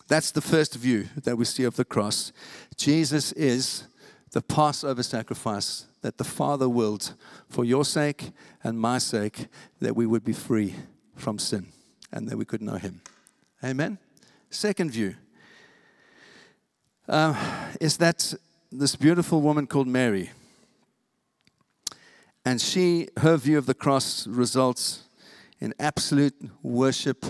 That's 0.07 0.31
the 0.31 0.41
first 0.41 0.75
view 0.75 1.07
that 1.23 1.37
we 1.37 1.45
see 1.45 1.63
of 1.63 1.75
the 1.75 1.85
cross. 1.85 2.31
Jesus 2.75 3.31
is 3.33 3.85
the 4.31 4.41
Passover 4.41 5.03
sacrifice 5.03 5.85
that 6.01 6.17
the 6.17 6.23
Father 6.23 6.69
willed 6.69 7.13
for 7.49 7.65
your 7.65 7.85
sake 7.85 8.31
and 8.63 8.79
my 8.79 8.97
sake 8.97 9.47
that 9.79 9.95
we 9.95 10.05
would 10.05 10.23
be 10.23 10.33
free 10.33 10.75
from 11.15 11.39
sin 11.39 11.67
and 12.11 12.27
that 12.29 12.37
we 12.37 12.45
could 12.45 12.61
know 12.61 12.75
him. 12.75 13.01
Amen. 13.63 13.97
Second 14.49 14.91
view 14.91 15.15
uh, 17.07 17.33
is 17.79 17.97
that 17.97 18.33
this 18.71 18.95
beautiful 18.95 19.41
woman 19.41 19.67
called 19.67 19.87
Mary. 19.87 20.31
And 22.45 22.61
she, 22.61 23.09
her 23.17 23.37
view 23.37 23.57
of 23.57 23.65
the 23.65 23.73
cross 23.73 24.27
results 24.27 25.03
in 25.59 25.73
absolute 25.79 26.35
worship 26.61 27.25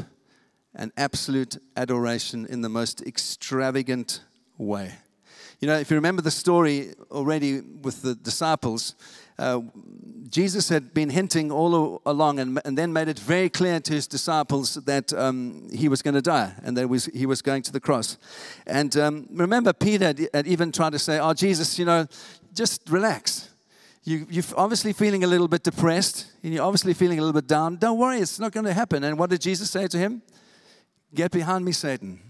and 0.75 0.91
absolute 0.98 1.57
adoration 1.75 2.46
in 2.48 2.62
the 2.62 2.69
most 2.69 3.01
extravagant 3.01 4.22
way. 4.57 4.93
You 5.60 5.67
know, 5.67 5.79
if 5.79 5.89
you 5.89 5.96
remember 5.96 6.22
the 6.22 6.31
story 6.31 6.93
already 7.10 7.62
with 7.62 8.03
the 8.03 8.13
disciples, 8.13 8.96
uh, 9.39 9.62
Jesus 10.29 10.70
had 10.70 10.94
been 10.94 11.10
hinting 11.10 11.51
all 11.51 12.01
along 12.06 12.39
and, 12.39 12.60
and, 12.65 12.77
then 12.77 12.91
made 12.91 13.08
it 13.08 13.20
very 13.20 13.50
clear 13.50 13.79
to 13.79 13.94
his 13.94 14.08
disciples 14.08 14.74
that 14.74 15.13
um, 15.13 15.70
he 15.72 15.88
was 15.88 16.01
going 16.01 16.15
to 16.15 16.22
die 16.22 16.53
and 16.63 16.75
that 16.75 16.88
was, 16.89 17.06
he 17.06 17.25
was 17.25 17.41
going 17.41 17.62
to 17.62 17.72
the 17.72 17.79
cross. 17.79 18.17
And 18.65 18.96
um, 18.98 19.27
remember, 19.32 19.74
Peter 19.74 20.06
had, 20.06 20.27
had 20.34 20.48
even 20.48 20.72
tried 20.72 20.94
to 20.94 21.00
say, 21.00 21.20
Oh, 21.20 21.34
Jesus, 21.34 21.77
you 21.77 21.86
know, 21.86 22.08
just 22.53 22.89
relax. 22.89 23.50
You, 24.03 24.25
you're 24.29 24.44
obviously 24.56 24.94
feeling 24.94 25.24
a 25.24 25.27
little 25.27 25.48
bit 25.48 25.63
depressed 25.63 26.32
and 26.41 26.53
you're 26.53 26.63
obviously 26.63 26.94
feeling 26.94 27.20
a 27.20 27.22
little 27.22 27.39
bit 27.39 27.48
down. 27.48 27.75
Don't 27.75 28.00
worry, 28.00 28.20
it's 28.20 28.39
not 28.39 28.51
going 28.51 28.65
to 28.65 28.74
happen. 28.74 29.03
And 29.03 29.20
what 29.20 29.29
did 29.29 29.41
Jesus 29.41 29.70
say 29.70 29.88
to 29.88 29.98
him? 29.98 30.22
Get 31.13 31.32
behind 31.32 31.63
me, 31.63 31.74
Satan. 31.74 32.22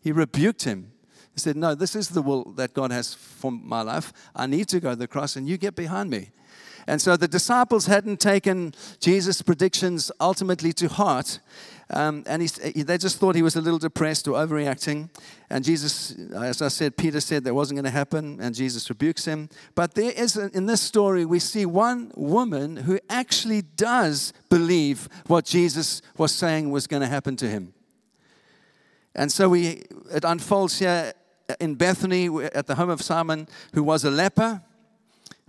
He 0.00 0.12
rebuked 0.12 0.64
him. 0.64 0.93
He 1.34 1.40
said, 1.40 1.56
No, 1.56 1.74
this 1.74 1.94
is 1.94 2.08
the 2.08 2.22
will 2.22 2.44
that 2.52 2.74
God 2.74 2.90
has 2.90 3.14
for 3.14 3.50
my 3.50 3.82
life. 3.82 4.12
I 4.34 4.46
need 4.46 4.68
to 4.68 4.80
go 4.80 4.90
to 4.90 4.96
the 4.96 5.08
cross, 5.08 5.36
and 5.36 5.48
you 5.48 5.58
get 5.58 5.74
behind 5.74 6.10
me. 6.10 6.30
And 6.86 7.00
so 7.00 7.16
the 7.16 7.28
disciples 7.28 7.86
hadn't 7.86 8.20
taken 8.20 8.74
Jesus' 9.00 9.42
predictions 9.42 10.12
ultimately 10.20 10.72
to 10.74 10.88
heart. 10.88 11.40
Um, 11.90 12.24
and 12.26 12.42
he, 12.42 12.82
they 12.82 12.98
just 12.98 13.18
thought 13.18 13.34
he 13.34 13.42
was 13.42 13.56
a 13.56 13.60
little 13.60 13.78
depressed 13.78 14.26
or 14.28 14.34
overreacting. 14.34 15.10
And 15.50 15.64
Jesus, 15.64 16.16
as 16.34 16.62
I 16.62 16.68
said, 16.68 16.96
Peter 16.96 17.20
said 17.20 17.44
that 17.44 17.54
wasn't 17.54 17.76
going 17.76 17.84
to 17.84 17.90
happen, 17.90 18.38
and 18.40 18.54
Jesus 18.54 18.88
rebukes 18.88 19.24
him. 19.24 19.48
But 19.74 19.94
there 19.94 20.10
is, 20.10 20.36
in 20.36 20.66
this 20.66 20.80
story, 20.80 21.24
we 21.24 21.38
see 21.38 21.66
one 21.66 22.10
woman 22.16 22.76
who 22.76 22.98
actually 23.08 23.62
does 23.62 24.32
believe 24.48 25.08
what 25.26 25.44
Jesus 25.44 26.02
was 26.16 26.32
saying 26.32 26.70
was 26.70 26.86
going 26.86 27.02
to 27.02 27.08
happen 27.08 27.36
to 27.36 27.48
him. 27.48 27.74
And 29.14 29.30
so 29.30 29.48
we, 29.48 29.84
it 30.10 30.24
unfolds 30.24 30.78
here 30.78 31.12
in 31.60 31.74
Bethany 31.74 32.28
at 32.54 32.66
the 32.66 32.74
home 32.74 32.90
of 32.90 33.02
Simon, 33.02 33.48
who 33.74 33.82
was 33.82 34.04
a 34.04 34.10
leper 34.10 34.62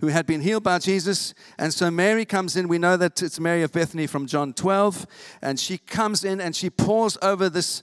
who 0.00 0.08
had 0.08 0.26
been 0.26 0.42
healed 0.42 0.62
by 0.62 0.78
Jesus. 0.78 1.32
And 1.58 1.72
so 1.72 1.90
Mary 1.90 2.24
comes 2.24 2.56
in. 2.56 2.68
We 2.68 2.78
know 2.78 2.96
that 2.96 3.22
it's 3.22 3.40
Mary 3.40 3.62
of 3.62 3.72
Bethany 3.72 4.06
from 4.06 4.26
John 4.26 4.52
12. 4.52 5.06
And 5.40 5.58
she 5.58 5.78
comes 5.78 6.22
in 6.22 6.40
and 6.40 6.54
she 6.54 6.68
pours 6.68 7.16
over 7.22 7.48
this 7.48 7.82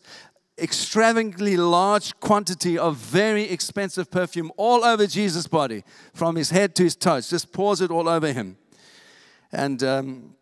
extravagantly 0.59 1.57
large 1.57 2.17
quantity 2.19 2.77
of 2.77 2.95
very 2.97 3.43
expensive 3.43 4.11
perfume 4.11 4.51
all 4.57 4.83
over 4.85 5.07
Jesus' 5.07 5.47
body, 5.47 5.83
from 6.13 6.35
his 6.35 6.51
head 6.51 6.75
to 6.75 6.83
his 6.83 6.95
toes, 6.95 7.29
just 7.29 7.51
pours 7.51 7.81
it 7.81 7.89
all 7.89 8.07
over 8.07 8.31
him. 8.31 8.57
And 9.51 9.81
um, 9.83 10.35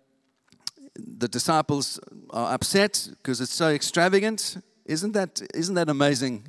the 0.95 1.29
disciples 1.29 1.99
are 2.31 2.53
upset 2.53 3.07
because 3.17 3.39
it's 3.39 3.53
so 3.53 3.69
extravagant. 3.69 4.57
Isn't 4.91 5.13
that, 5.13 5.41
isn't 5.53 5.75
that 5.75 5.87
amazing? 5.87 6.43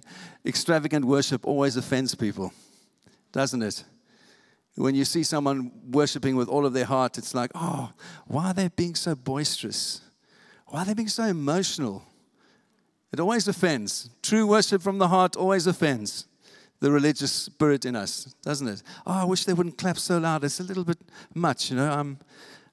Extravagant 0.45 1.05
worship 1.05 1.47
always 1.47 1.77
offends 1.77 2.13
people, 2.17 2.53
doesn't 3.31 3.63
it? 3.63 3.85
When 4.75 4.97
you 4.97 5.05
see 5.05 5.23
someone 5.23 5.71
worshiping 5.89 6.35
with 6.35 6.49
all 6.49 6.67
of 6.67 6.73
their 6.73 6.87
heart, 6.87 7.19
it's 7.19 7.35
like, 7.35 7.53
oh, 7.55 7.93
why 8.27 8.47
are 8.47 8.55
they 8.55 8.67
being 8.67 8.97
so 8.97 9.15
boisterous? 9.15 10.01
Why 10.67 10.83
are 10.83 10.85
they 10.87 10.95
being 10.95 11.09
so 11.09 11.23
emotional? 11.23 12.03
It 13.13 13.21
always 13.21 13.47
offends. 13.47 14.11
True 14.23 14.45
worship 14.47 14.83
from 14.83 14.99
the 14.99 15.07
heart 15.09 15.37
always 15.37 15.69
offends. 15.69 16.27
the 16.81 16.91
religious 16.91 17.31
spirit 17.31 17.85
in 17.85 17.95
us, 17.95 18.35
doesn't 18.43 18.67
it? 18.67 18.83
Oh, 19.07 19.23
I 19.23 19.25
wish 19.25 19.45
they 19.45 19.53
wouldn't 19.53 19.79
clap 19.79 19.99
so 19.99 20.19
loud. 20.19 20.43
It's 20.43 20.59
a 20.59 20.65
little 20.65 20.83
bit 20.83 20.99
much, 21.33 21.71
you 21.71 21.77
know. 21.77 21.89
I'm, 21.89 22.19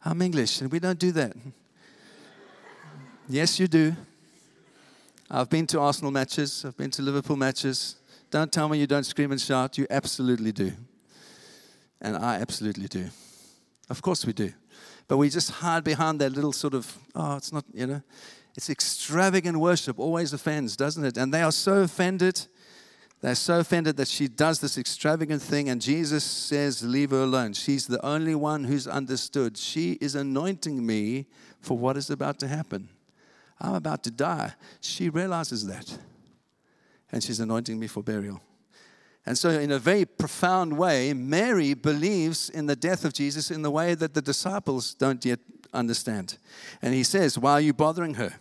I'm 0.03 0.19
English, 0.23 0.61
and 0.61 0.71
we 0.71 0.79
don't 0.79 0.97
do 0.97 1.11
that. 1.11 1.33
yes, 3.29 3.59
you 3.59 3.67
do. 3.67 3.95
I've 5.31 5.49
been 5.49 5.67
to 5.67 5.79
Arsenal 5.79 6.11
matches, 6.11 6.65
I've 6.65 6.75
been 6.75 6.89
to 6.91 7.03
Liverpool 7.03 7.35
matches. 7.35 7.97
Don't 8.31 8.51
tell 8.51 8.67
me 8.67 8.79
you 8.79 8.87
don't 8.87 9.03
scream 9.03 9.31
and 9.31 9.39
shout. 9.39 9.77
You 9.77 9.85
absolutely 9.89 10.51
do. 10.51 10.71
And 12.01 12.15
I 12.17 12.35
absolutely 12.35 12.87
do. 12.87 13.09
Of 13.89 14.01
course 14.01 14.25
we 14.25 14.33
do. 14.33 14.53
But 15.07 15.17
we 15.17 15.29
just 15.29 15.51
hide 15.51 15.83
behind 15.83 16.21
that 16.21 16.31
little 16.31 16.53
sort 16.53 16.73
of, 16.73 16.97
oh, 17.15 17.37
it's 17.37 17.51
not, 17.51 17.65
you 17.73 17.87
know, 17.87 18.01
it's 18.55 18.69
extravagant 18.69 19.57
worship, 19.57 19.99
always 19.99 20.33
offends, 20.33 20.75
doesn't 20.75 21.03
it? 21.03 21.17
And 21.17 21.33
they 21.33 21.41
are 21.41 21.51
so 21.51 21.81
offended. 21.81 22.47
They're 23.21 23.35
so 23.35 23.59
offended 23.59 23.97
that 23.97 24.07
she 24.07 24.27
does 24.27 24.59
this 24.61 24.77
extravagant 24.77 25.41
thing, 25.41 25.69
and 25.69 25.81
Jesus 25.81 26.23
says, 26.23 26.83
Leave 26.83 27.11
her 27.11 27.23
alone. 27.23 27.53
She's 27.53 27.85
the 27.85 28.03
only 28.05 28.33
one 28.33 28.63
who's 28.63 28.87
understood. 28.87 29.57
She 29.57 29.93
is 29.93 30.15
anointing 30.15 30.85
me 30.85 31.25
for 31.59 31.77
what 31.77 31.97
is 31.97 32.09
about 32.09 32.39
to 32.39 32.47
happen. 32.47 32.89
I'm 33.59 33.75
about 33.75 34.03
to 34.03 34.11
die. 34.11 34.53
She 34.81 35.09
realizes 35.09 35.67
that. 35.67 35.97
And 37.11 37.23
she's 37.23 37.39
anointing 37.39 37.79
me 37.79 37.87
for 37.87 38.03
burial. 38.03 38.41
And 39.25 39.37
so, 39.37 39.49
in 39.49 39.71
a 39.71 39.79
very 39.79 40.05
profound 40.05 40.77
way, 40.77 41.13
Mary 41.13 41.73
believes 41.73 42.49
in 42.49 42.67
the 42.67 42.75
death 42.75 43.03
of 43.03 43.13
Jesus 43.13 43.51
in 43.51 43.61
the 43.61 43.71
way 43.71 43.93
that 43.95 44.13
the 44.13 44.21
disciples 44.21 44.93
don't 44.93 45.23
yet 45.25 45.39
understand. 45.73 46.37
And 46.81 46.93
he 46.93 47.03
says, 47.03 47.37
Why 47.37 47.53
are 47.53 47.61
you 47.61 47.73
bothering 47.73 48.15
her? 48.15 48.33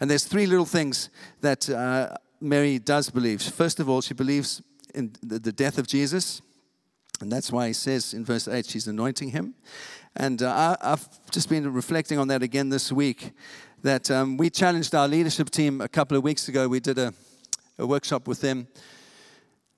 And 0.00 0.10
there's 0.10 0.24
three 0.24 0.46
little 0.46 0.64
things 0.64 1.10
that 1.40 1.68
uh, 1.68 2.16
Mary 2.40 2.78
does 2.78 3.10
believe. 3.10 3.42
First 3.42 3.80
of 3.80 3.88
all, 3.88 4.00
she 4.00 4.14
believes 4.14 4.62
in 4.94 5.12
the, 5.22 5.52
death 5.52 5.78
of 5.78 5.86
Jesus. 5.86 6.42
And 7.20 7.30
that's 7.30 7.52
why 7.52 7.68
he 7.68 7.72
says 7.72 8.14
in 8.14 8.24
verse 8.24 8.48
8, 8.48 8.66
she's 8.66 8.88
anointing 8.88 9.30
him. 9.30 9.54
And 10.16 10.42
uh, 10.42 10.76
I, 10.82 10.90
have 10.90 11.08
just 11.30 11.48
been 11.48 11.72
reflecting 11.72 12.18
on 12.18 12.28
that 12.28 12.42
again 12.42 12.68
this 12.68 12.92
week. 12.92 13.32
That 13.82 14.10
um, 14.10 14.36
we 14.36 14.50
challenged 14.50 14.94
our 14.94 15.08
leadership 15.08 15.50
team 15.50 15.80
a 15.80 15.88
couple 15.88 16.16
of 16.16 16.22
weeks 16.22 16.48
ago. 16.48 16.68
We 16.68 16.80
did 16.80 16.98
a, 16.98 17.12
a 17.78 17.86
workshop 17.86 18.26
with 18.28 18.40
them 18.40 18.68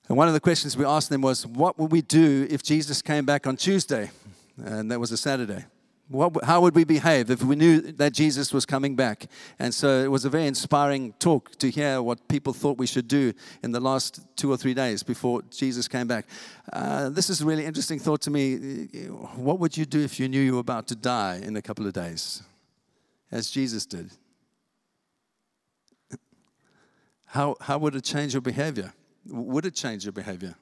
and 0.07 0.17
one 0.17 0.27
of 0.27 0.33
the 0.33 0.39
questions 0.39 0.77
we 0.77 0.85
asked 0.85 1.09
them 1.09 1.21
was, 1.21 1.47
What 1.47 1.79
would 1.79 1.91
we 1.91 2.01
do 2.01 2.47
if 2.49 2.61
Jesus 2.61 3.01
came 3.01 3.25
back 3.25 3.47
on 3.47 3.57
Tuesday? 3.57 4.11
And 4.63 4.91
that 4.91 4.99
was 4.99 5.11
a 5.11 5.17
Saturday. 5.17 5.65
What, 6.07 6.45
how 6.45 6.61
would 6.61 6.75
we 6.75 6.83
behave 6.83 7.31
if 7.31 7.41
we 7.41 7.55
knew 7.55 7.81
that 7.93 8.13
Jesus 8.13 8.53
was 8.53 8.63
coming 8.63 8.95
back? 8.95 9.25
And 9.57 9.73
so 9.73 10.03
it 10.03 10.11
was 10.11 10.23
a 10.23 10.29
very 10.29 10.45
inspiring 10.45 11.13
talk 11.13 11.57
to 11.57 11.71
hear 11.71 11.99
what 11.99 12.27
people 12.27 12.53
thought 12.53 12.77
we 12.77 12.85
should 12.85 13.07
do 13.07 13.33
in 13.63 13.71
the 13.71 13.79
last 13.79 14.19
two 14.35 14.51
or 14.51 14.57
three 14.57 14.75
days 14.75 15.01
before 15.01 15.41
Jesus 15.49 15.87
came 15.87 16.05
back. 16.05 16.27
Uh, 16.71 17.09
this 17.09 17.31
is 17.31 17.41
a 17.41 17.45
really 17.45 17.65
interesting 17.65 17.97
thought 17.97 18.21
to 18.21 18.29
me. 18.29 18.85
What 19.35 19.59
would 19.59 19.75
you 19.75 19.85
do 19.85 19.99
if 20.01 20.19
you 20.19 20.29
knew 20.29 20.39
you 20.39 20.53
were 20.53 20.59
about 20.59 20.87
to 20.89 20.95
die 20.95 21.41
in 21.41 21.57
a 21.57 21.61
couple 21.61 21.87
of 21.87 21.93
days, 21.93 22.43
as 23.31 23.49
Jesus 23.49 23.85
did? 23.85 24.11
How, 27.27 27.55
how 27.59 27.77
would 27.79 27.95
it 27.95 28.03
change 28.03 28.33
your 28.33 28.41
behavior? 28.41 28.93
Would 29.27 29.65
it 29.65 29.75
change 29.75 30.05
your 30.05 30.13
behavior? 30.13 30.55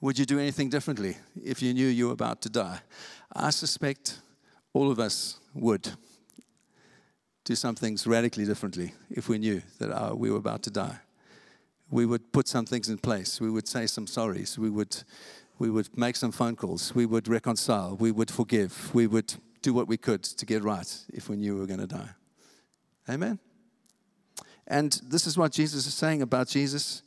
Would 0.00 0.18
you 0.18 0.24
do 0.24 0.38
anything 0.38 0.70
differently 0.70 1.16
if 1.42 1.60
you 1.60 1.74
knew 1.74 1.86
you 1.86 2.06
were 2.06 2.12
about 2.12 2.40
to 2.42 2.48
die? 2.48 2.80
I 3.34 3.50
suspect 3.50 4.20
all 4.72 4.90
of 4.90 4.98
us 4.98 5.40
would 5.54 5.90
do 7.44 7.54
some 7.54 7.74
things 7.74 8.06
radically 8.06 8.44
differently 8.44 8.94
if 9.10 9.28
we 9.28 9.38
knew 9.38 9.62
that 9.78 9.90
uh, 9.90 10.14
we 10.14 10.30
were 10.30 10.38
about 10.38 10.62
to 10.62 10.70
die. 10.70 10.98
We 11.90 12.06
would 12.06 12.32
put 12.32 12.46
some 12.46 12.66
things 12.66 12.88
in 12.88 12.98
place. 12.98 13.40
We 13.40 13.50
would 13.50 13.66
say 13.66 13.86
some 13.86 14.06
sorries. 14.06 14.56
We 14.56 14.70
would, 14.70 14.96
we 15.58 15.70
would 15.70 15.98
make 15.98 16.14
some 16.14 16.30
phone 16.30 16.54
calls. 16.54 16.94
We 16.94 17.04
would 17.04 17.26
reconcile. 17.26 17.96
We 17.96 18.12
would 18.12 18.30
forgive. 18.30 18.94
We 18.94 19.08
would 19.08 19.34
do 19.62 19.74
what 19.74 19.88
we 19.88 19.96
could 19.96 20.22
to 20.22 20.46
get 20.46 20.62
right 20.62 20.98
if 21.12 21.28
we 21.28 21.36
knew 21.36 21.54
we 21.54 21.60
were 21.60 21.66
going 21.66 21.80
to 21.80 21.86
die. 21.86 22.10
Amen? 23.08 23.38
And 24.66 25.00
this 25.04 25.26
is 25.26 25.36
what 25.36 25.52
Jesus 25.52 25.86
is 25.86 25.94
saying 25.94 26.22
about 26.22 26.48
Jesus 26.48 27.02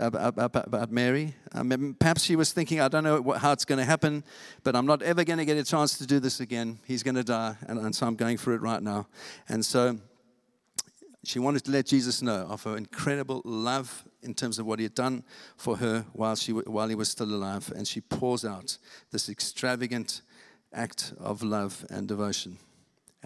about, 0.00 0.38
about, 0.38 0.66
about 0.66 0.90
Mary. 0.90 1.34
Um, 1.52 1.96
perhaps 1.98 2.24
she 2.24 2.36
was 2.36 2.52
thinking, 2.52 2.80
I 2.80 2.88
don't 2.88 3.04
know 3.04 3.32
how 3.32 3.52
it's 3.52 3.64
going 3.64 3.78
to 3.78 3.84
happen, 3.84 4.24
but 4.64 4.74
I'm 4.74 4.86
not 4.86 5.02
ever 5.02 5.24
going 5.24 5.38
to 5.38 5.44
get 5.44 5.56
a 5.56 5.64
chance 5.64 5.98
to 5.98 6.06
do 6.06 6.20
this 6.20 6.40
again. 6.40 6.78
He's 6.86 7.02
going 7.02 7.14
to 7.16 7.24
die, 7.24 7.56
and, 7.68 7.78
and 7.78 7.94
so 7.94 8.06
I'm 8.06 8.16
going 8.16 8.36
through 8.36 8.56
it 8.56 8.62
right 8.62 8.82
now. 8.82 9.06
And 9.48 9.64
so 9.64 9.98
she 11.22 11.38
wanted 11.38 11.64
to 11.64 11.70
let 11.70 11.86
Jesus 11.86 12.22
know 12.22 12.46
of 12.48 12.62
her 12.62 12.76
incredible 12.76 13.42
love 13.44 14.04
in 14.22 14.34
terms 14.34 14.58
of 14.58 14.66
what 14.66 14.78
he 14.78 14.84
had 14.84 14.94
done 14.94 15.22
for 15.56 15.76
her 15.76 16.06
while, 16.12 16.36
she, 16.36 16.52
while 16.52 16.88
he 16.88 16.94
was 16.94 17.08
still 17.08 17.28
alive. 17.28 17.70
And 17.74 17.86
she 17.86 18.00
pours 18.00 18.44
out 18.44 18.78
this 19.10 19.28
extravagant 19.28 20.22
act 20.72 21.12
of 21.18 21.42
love 21.42 21.84
and 21.90 22.06
devotion. 22.08 22.58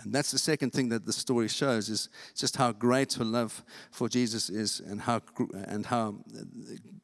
And 0.03 0.13
that's 0.13 0.33
the 0.33 0.39
second 0.39 0.73
thing 0.73 0.89
that 0.89 1.07
the 1.07 1.13
story 1.13 1.49
shows 1.49 1.89
is 1.89 2.09
just 2.35 2.57
how 2.57 2.73
great 2.73 3.13
her 3.15 3.25
love 3.25 3.63
for 3.93 4.09
Jesus 4.09 4.51
is 4.51 4.81
and 4.81 5.01
how, 5.01 5.21
and 5.69 5.87
how 5.87 6.17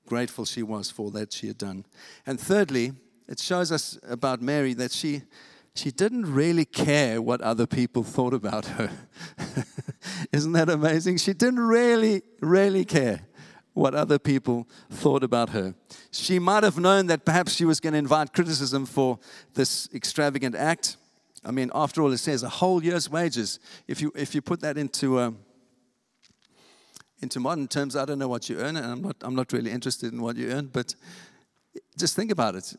grateful 0.06 0.44
she 0.44 0.62
was 0.62 0.90
for 0.90 1.10
that 1.12 1.32
she 1.32 1.46
had 1.46 1.58
done. 1.58 1.86
And 2.26 2.40
thirdly, 2.40 2.92
it 3.28 3.38
shows 3.38 3.70
us 3.70 3.96
about 4.08 4.42
Mary 4.42 4.74
that 4.74 4.90
she, 4.90 5.22
she 5.76 5.92
didn't 5.92 6.34
really 6.34 6.64
care 6.64 7.22
what 7.22 7.40
other 7.42 7.66
people 7.66 8.02
thought 8.02 8.34
about 8.34 8.66
her. 8.66 8.90
Isn't 10.32 10.52
that 10.52 10.68
amazing? 10.68 11.18
She 11.18 11.32
didn't 11.32 11.60
really, 11.60 12.22
really 12.40 12.84
care 12.84 13.20
what 13.80 13.94
other 13.94 14.18
people 14.18 14.68
thought 14.90 15.24
about 15.24 15.48
her. 15.48 15.74
She 16.10 16.38
might 16.38 16.64
have 16.64 16.78
known 16.78 17.06
that 17.06 17.24
perhaps 17.24 17.54
she 17.54 17.64
was 17.64 17.80
going 17.80 17.94
to 17.94 17.98
invite 17.98 18.34
criticism 18.34 18.84
for 18.84 19.18
this 19.54 19.88
extravagant 19.94 20.54
act. 20.54 20.98
I 21.46 21.50
mean, 21.50 21.70
after 21.74 22.02
all, 22.02 22.12
it 22.12 22.18
says 22.18 22.42
a 22.42 22.50
whole 22.50 22.84
year's 22.84 23.08
wages. 23.08 23.58
If 23.88 24.02
you, 24.02 24.12
if 24.14 24.34
you 24.34 24.42
put 24.42 24.60
that 24.60 24.76
into, 24.76 25.18
uh, 25.18 25.30
into 27.22 27.40
modern 27.40 27.68
terms, 27.68 27.96
I 27.96 28.04
don't 28.04 28.18
know 28.18 28.28
what 28.28 28.50
you 28.50 28.58
earn, 28.58 28.76
and 28.76 28.84
I'm 28.84 29.00
not, 29.00 29.16
I'm 29.22 29.34
not 29.34 29.50
really 29.50 29.70
interested 29.70 30.12
in 30.12 30.20
what 30.20 30.36
you 30.36 30.50
earn, 30.50 30.66
but 30.66 30.94
just 31.96 32.14
think 32.14 32.30
about 32.30 32.56
it. 32.56 32.74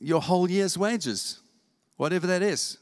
Your 0.00 0.20
whole 0.20 0.50
year's 0.50 0.76
wages, 0.76 1.38
whatever 1.96 2.26
that 2.26 2.42
is 2.42 2.78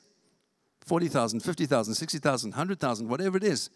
40,000, 0.86 1.40
50,000, 1.40 1.94
60,000, 1.94 2.50
100,000, 2.52 3.08
whatever 3.10 3.36
it 3.36 3.44
is. 3.44 3.68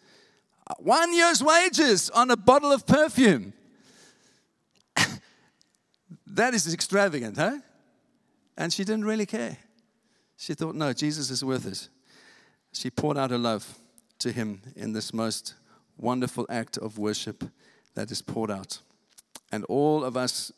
One 0.79 1.13
year's 1.13 1.43
wages 1.45 2.09
on 2.09 2.31
a 2.31 2.39
bottle 2.39 2.73
of 2.73 2.87
perfume. 2.87 3.53
That 6.33 6.55
is 6.55 6.73
extravagant, 6.73 7.37
huh? 7.37 7.59
And 8.57 8.73
she 8.73 8.85
didn't 8.85 9.05
really 9.05 9.27
care. 9.27 9.57
She 10.37 10.55
thought, 10.55 10.75
no, 10.75 10.93
Jesus 10.93 11.31
is 11.31 11.45
worth 11.45 11.67
it. 11.67 11.89
She 12.73 12.91
poured 12.91 13.17
out 13.17 13.31
her 13.31 13.39
love 13.39 13.79
to 14.19 14.33
him 14.33 14.63
in 14.77 14.93
this 14.93 15.13
most 15.13 15.55
wonderful 15.97 16.47
act 16.49 16.77
of 16.79 16.99
worship 16.99 17.45
that 17.95 18.11
is 18.11 18.23
poured 18.23 18.51
out. 18.51 18.81
And 19.51 19.65
all 19.67 20.05
of 20.05 20.17
us 20.17 20.53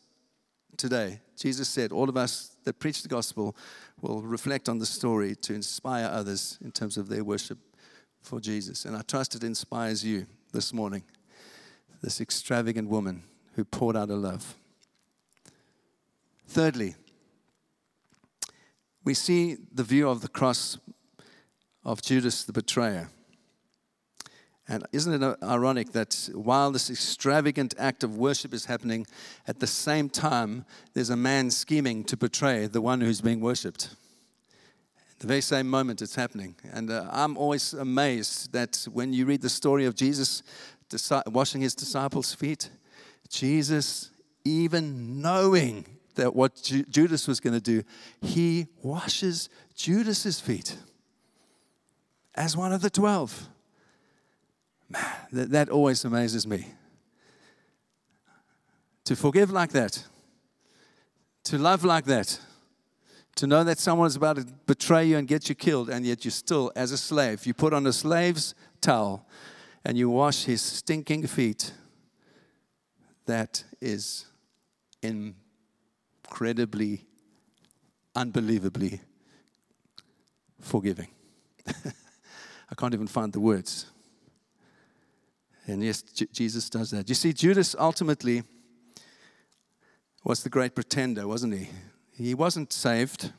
today, 0.76 1.20
Jesus 1.36 1.68
said, 1.68 1.92
all 1.92 2.08
of 2.08 2.16
us 2.16 2.56
that 2.64 2.78
preach 2.78 3.02
the 3.02 3.08
gospel 3.08 3.56
will 4.00 4.22
reflect 4.22 4.68
on 4.68 4.78
the 4.78 4.86
story 4.86 5.34
to 5.36 5.54
inspire 5.54 6.06
others 6.06 6.58
in 6.64 6.70
terms 6.70 6.96
of 6.96 7.08
their 7.08 7.24
worship 7.24 7.58
for 8.22 8.40
Jesus. 8.40 8.84
And 8.84 8.96
I 8.96 9.02
trust 9.02 9.34
it 9.34 9.44
inspires 9.44 10.04
you 10.04 10.26
this 10.52 10.72
morning, 10.72 11.02
this 12.02 12.20
extravagant 12.20 12.88
woman 12.88 13.22
who 13.54 13.64
poured 13.64 13.96
out 13.96 14.08
her 14.08 14.16
love. 14.16 14.54
Thirdly, 16.46 16.94
we 19.04 19.14
see 19.14 19.56
the 19.72 19.82
view 19.82 20.08
of 20.08 20.20
the 20.20 20.28
cross 20.28 20.78
of 21.84 22.00
Judas 22.02 22.44
the 22.44 22.52
betrayer. 22.52 23.10
And 24.66 24.86
isn't 24.92 25.22
it 25.22 25.36
ironic 25.42 25.92
that 25.92 26.30
while 26.32 26.70
this 26.70 26.88
extravagant 26.88 27.74
act 27.78 28.02
of 28.02 28.16
worship 28.16 28.54
is 28.54 28.64
happening, 28.64 29.06
at 29.46 29.60
the 29.60 29.66
same 29.66 30.08
time, 30.08 30.64
there's 30.94 31.10
a 31.10 31.16
man 31.16 31.50
scheming 31.50 32.02
to 32.04 32.16
betray 32.16 32.66
the 32.66 32.80
one 32.80 33.02
who's 33.02 33.20
being 33.20 33.40
worshipped? 33.40 33.90
The 35.18 35.26
very 35.26 35.42
same 35.42 35.68
moment 35.68 36.00
it's 36.00 36.14
happening. 36.14 36.54
And 36.72 36.90
uh, 36.90 37.08
I'm 37.10 37.36
always 37.36 37.74
amazed 37.74 38.52
that 38.52 38.86
when 38.90 39.12
you 39.12 39.26
read 39.26 39.42
the 39.42 39.50
story 39.50 39.84
of 39.84 39.94
Jesus 39.94 40.42
washing 41.26 41.60
his 41.60 41.74
disciples' 41.74 42.34
feet, 42.34 42.70
Jesus, 43.28 44.10
even 44.44 45.20
knowing 45.20 45.84
that 46.14 46.34
what 46.34 46.62
Judas 46.88 47.26
was 47.26 47.40
going 47.40 47.54
to 47.54 47.60
do, 47.60 47.82
he 48.20 48.66
washes 48.82 49.48
Judas's 49.74 50.40
feet 50.40 50.76
as 52.34 52.56
one 52.56 52.72
of 52.72 52.82
the 52.82 52.90
12. 52.90 53.48
Man, 54.88 55.04
that, 55.32 55.50
that 55.50 55.68
always 55.68 56.04
amazes 56.04 56.46
me. 56.46 56.66
To 59.04 59.16
forgive 59.16 59.50
like 59.50 59.70
that, 59.72 60.04
to 61.44 61.58
love 61.58 61.84
like 61.84 62.06
that, 62.06 62.40
to 63.36 63.46
know 63.46 63.64
that 63.64 63.78
someone 63.78 64.06
is 64.06 64.16
about 64.16 64.36
to 64.36 64.46
betray 64.66 65.04
you 65.04 65.18
and 65.18 65.26
get 65.26 65.48
you 65.48 65.54
killed, 65.54 65.90
and 65.90 66.06
yet 66.06 66.24
you're 66.24 66.32
still, 66.32 66.72
as 66.76 66.92
a 66.92 66.98
slave, 66.98 67.44
you 67.46 67.52
put 67.52 67.72
on 67.72 67.86
a 67.86 67.92
slave's 67.92 68.54
towel 68.80 69.26
and 69.84 69.98
you 69.98 70.08
wash 70.08 70.44
his 70.44 70.62
stinking 70.62 71.26
feet. 71.26 71.72
That 73.26 73.64
is 73.80 74.26
in 75.02 75.34
incredibly, 76.34 77.06
unbelievably 78.16 79.00
forgiving. 80.60 81.06
I 81.68 82.74
can't 82.76 82.92
even 82.92 83.06
find 83.06 83.32
the 83.32 83.38
words. 83.38 83.86
And 85.68 85.84
yes, 85.84 86.02
J- 86.02 86.26
Jesus 86.32 86.68
does 86.68 86.90
that. 86.90 87.08
You 87.08 87.14
see, 87.14 87.32
Judas 87.32 87.76
ultimately 87.78 88.42
was 90.24 90.42
the 90.42 90.48
great 90.48 90.74
pretender, 90.74 91.28
wasn't 91.28 91.54
he? 91.54 91.68
He 92.10 92.34
wasn't 92.34 92.72
saved. 92.72 93.32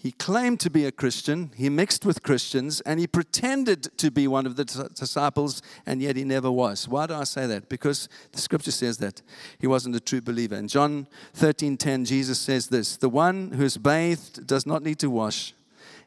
He 0.00 0.12
claimed 0.12 0.60
to 0.60 0.70
be 0.70 0.84
a 0.84 0.92
Christian, 0.92 1.50
he 1.56 1.68
mixed 1.68 2.06
with 2.06 2.22
Christians, 2.22 2.80
and 2.82 3.00
he 3.00 3.08
pretended 3.08 3.98
to 3.98 4.12
be 4.12 4.28
one 4.28 4.46
of 4.46 4.54
the 4.54 4.64
disciples, 4.94 5.60
and 5.86 6.00
yet 6.00 6.14
he 6.14 6.22
never 6.22 6.52
was. 6.52 6.86
Why 6.86 7.06
do 7.06 7.14
I 7.14 7.24
say 7.24 7.48
that? 7.48 7.68
Because 7.68 8.08
the 8.30 8.40
scripture 8.40 8.70
says 8.70 8.98
that 8.98 9.22
he 9.58 9.66
wasn't 9.66 9.96
a 9.96 10.00
true 10.00 10.20
believer. 10.20 10.54
In 10.54 10.68
John 10.68 11.08
13:10, 11.34 12.04
Jesus 12.04 12.40
says 12.40 12.68
this 12.68 12.96
The 12.96 13.08
one 13.08 13.50
who 13.50 13.64
is 13.64 13.76
bathed 13.76 14.46
does 14.46 14.66
not 14.66 14.84
need 14.84 15.00
to 15.00 15.10
wash 15.10 15.52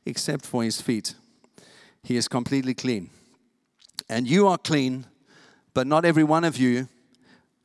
except 0.05 0.45
for 0.45 0.63
his 0.63 0.79
feet. 0.79 1.13
He 2.01 2.15
is 2.15 2.29
completely 2.29 2.73
clean. 2.73 3.09
And 4.07 4.25
you 4.25 4.47
are 4.47 4.57
clean, 4.57 5.05
but 5.73 5.85
not 5.85 6.05
every 6.05 6.23
one 6.23 6.45
of 6.45 6.57
you. 6.57 6.87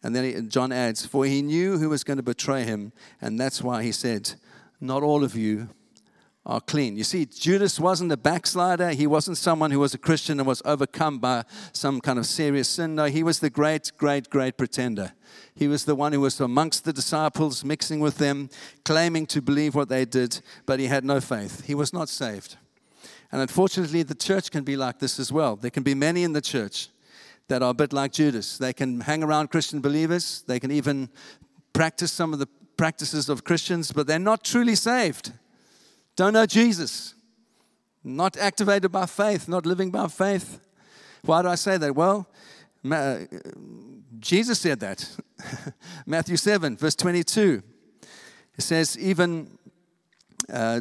And 0.03 0.15
then 0.15 0.51
John 0.51 0.73
adds, 0.73 1.07
For 1.07 1.25
he 1.25 1.41
knew 1.41 1.79
who 1.79 1.89
was 1.89 2.03
going 2.03 2.17
to 2.17 2.23
betray 2.25 2.65
him, 2.65 2.93
and 3.21 3.39
that's 3.39 3.63
why 3.63 3.85
he 3.85 3.93
said, 3.93 4.33
Not 4.81 5.05
all 5.05 5.23
of 5.23 5.37
you 5.37 5.69
are 6.47 6.61
clean. 6.61 6.97
You 6.97 7.03
see, 7.03 7.27
Judas 7.27 7.81
wasn't 7.81 8.13
a 8.13 8.17
backslider. 8.17 8.91
He 8.91 9.09
wasn't 9.09 9.37
someone 9.37 9.73
who 9.73 9.81
was 9.81 9.95
a 9.95 9.99
Christian 9.99 10.39
and 10.39 10.47
was 10.47 10.63
overcome 10.65 11.19
by 11.19 11.43
some 11.73 12.01
kind 12.01 12.21
of 12.21 12.27
serious 12.27 12.69
sin. 12.69 12.95
No, 12.95 13.07
he 13.07 13.25
was 13.25 13.41
the 13.41 13.51
great, 13.51 13.91
great, 13.99 14.31
great 14.31 14.57
pretender. 14.57 15.13
He 15.57 15.67
was 15.67 15.85
the 15.85 15.97
one 15.97 16.13
who 16.13 16.21
was 16.21 16.41
amongst 16.41 16.85
the 16.85 16.93
disciples, 16.93 17.65
mixing 17.65 17.99
with 17.99 18.19
them, 18.19 18.49
claiming 18.85 19.27
to 19.27 19.43
believe 19.43 19.75
what 19.75 19.89
they 19.89 20.05
did, 20.05 20.41
but 20.67 20.79
he 20.79 20.87
had 20.87 21.05
no 21.05 21.21
faith. 21.21 21.67
He 21.67 21.75
was 21.75 21.93
not 21.93 22.09
saved. 22.09 22.57
And 23.33 23.43
unfortunately, 23.43 24.05
the 24.05 24.15
church 24.15 24.53
can 24.53 24.63
be 24.63 24.77
like 24.77 25.01
this 25.01 25.19
as 25.19 25.33
well. 25.33 25.57
There 25.57 25.71
can 25.71 25.83
be 25.83 25.95
many 25.95 26.23
in 26.23 26.33
the 26.33 26.41
church 26.41 26.89
that 27.49 27.61
are 27.61 27.71
a 27.71 27.75
bit 27.75 27.93
like 27.93 28.13
Judas. 28.13 28.57
They 28.57 28.73
can 28.73 29.01
hang 29.01 29.25
around 29.25 29.51
Christian 29.51 29.81
believers, 29.81 30.45
they 30.47 30.61
can 30.61 30.71
even 30.71 31.09
practice 31.73 32.13
some 32.13 32.33
of 32.33 32.39
the 32.39 32.49
practices 32.77 33.29
of 33.29 33.43
Christians, 33.43 33.91
but 33.91 34.07
they're 34.07 34.19
not 34.21 34.45
truly 34.45 34.77
saved. 34.77 35.33
Don't 36.17 36.33
know 36.33 36.47
Jesus. 36.47 37.15
Not 38.03 38.37
activated 38.37 38.91
by 38.91 39.07
faith, 39.07 39.49
not 39.49 39.67
living 39.67 39.91
by 39.91 40.09
faith. 40.09 40.61
Why 41.23 41.43
do 41.43 41.49
I 41.49 41.57
say 41.57 41.77
that? 41.77 41.95
Well, 41.95 42.27
Jesus 44.19 44.61
said 44.61 44.81
that. 44.81 45.09
Matthew 46.07 46.37
7, 46.37 46.77
verse 46.77 46.95
22. 46.95 47.63
It 48.57 48.63
says, 48.63 48.99
even 48.99 49.59
uh, 50.51 50.81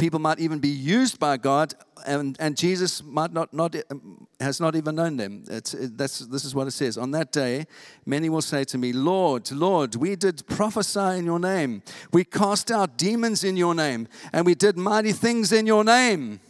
people 0.00 0.18
might 0.18 0.40
even 0.40 0.58
be 0.58 0.68
used 0.68 1.20
by 1.20 1.36
God, 1.36 1.74
and, 2.06 2.34
and 2.40 2.56
Jesus 2.56 3.04
might 3.04 3.34
not, 3.34 3.52
not 3.52 3.76
um, 3.90 4.26
has 4.40 4.58
not 4.58 4.74
even 4.74 4.94
known 4.94 5.18
them. 5.18 5.44
It's, 5.48 5.74
it, 5.74 5.98
that's, 5.98 6.20
this 6.20 6.46
is 6.46 6.54
what 6.54 6.66
it 6.66 6.70
says. 6.70 6.96
On 6.96 7.10
that 7.10 7.32
day, 7.32 7.66
many 8.06 8.30
will 8.30 8.40
say 8.40 8.64
to 8.64 8.78
me, 8.78 8.94
Lord, 8.94 9.52
Lord, 9.52 9.96
we 9.96 10.16
did 10.16 10.46
prophesy 10.46 11.18
in 11.18 11.26
your 11.26 11.38
name. 11.38 11.82
We 12.12 12.24
cast 12.24 12.70
out 12.70 12.96
demons 12.96 13.44
in 13.44 13.58
your 13.58 13.74
name, 13.74 14.08
and 14.32 14.46
we 14.46 14.54
did 14.54 14.78
mighty 14.78 15.12
things 15.12 15.52
in 15.52 15.66
your 15.66 15.84
name. 15.84 16.40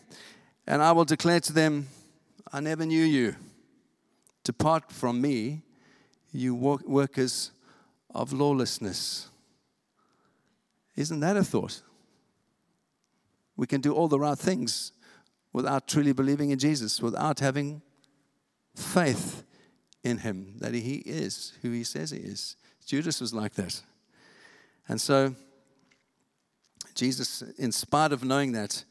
And 0.68 0.80
I 0.80 0.92
will 0.92 1.04
declare 1.04 1.40
to 1.40 1.52
them, 1.52 1.88
I 2.52 2.60
never 2.60 2.86
knew 2.86 3.04
you. 3.04 3.34
Depart 4.44 4.92
from 4.92 5.20
me, 5.20 5.62
you 6.32 6.54
workers 6.54 7.50
of 8.14 8.32
lawlessness. 8.32 9.28
Isn't 10.94 11.18
that 11.20 11.36
a 11.36 11.42
thought? 11.42 11.82
We 13.60 13.66
can 13.66 13.82
do 13.82 13.92
all 13.92 14.08
the 14.08 14.18
right 14.18 14.38
things 14.38 14.90
without 15.52 15.86
truly 15.86 16.12
believing 16.14 16.48
in 16.48 16.58
Jesus, 16.58 17.02
without 17.02 17.40
having 17.40 17.82
faith 18.74 19.44
in 20.02 20.16
him 20.16 20.54
that 20.60 20.72
he 20.72 21.02
is 21.04 21.52
who 21.60 21.70
he 21.70 21.84
says 21.84 22.10
he 22.10 22.20
is. 22.20 22.56
Judas 22.86 23.20
was 23.20 23.34
like 23.34 23.52
that. 23.56 23.82
And 24.88 24.98
so, 24.98 25.34
Jesus, 26.94 27.42
in 27.58 27.70
spite 27.70 28.12
of 28.12 28.24
knowing 28.24 28.52
that, 28.52 28.82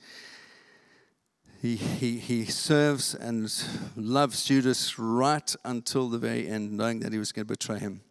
he, 1.63 1.75
he, 1.75 2.19
he 2.19 2.45
serves 2.45 3.15
and 3.15 3.51
loves 3.95 4.45
Judas 4.45 4.99
right 4.99 5.55
until 5.65 6.09
the 6.09 6.19
very 6.19 6.47
end, 6.47 6.73
knowing 6.73 6.99
that 6.99 7.11
he 7.11 7.17
was 7.17 7.31
going 7.31 7.47
to 7.47 7.53
betray 7.53 7.79
him. 7.79 8.01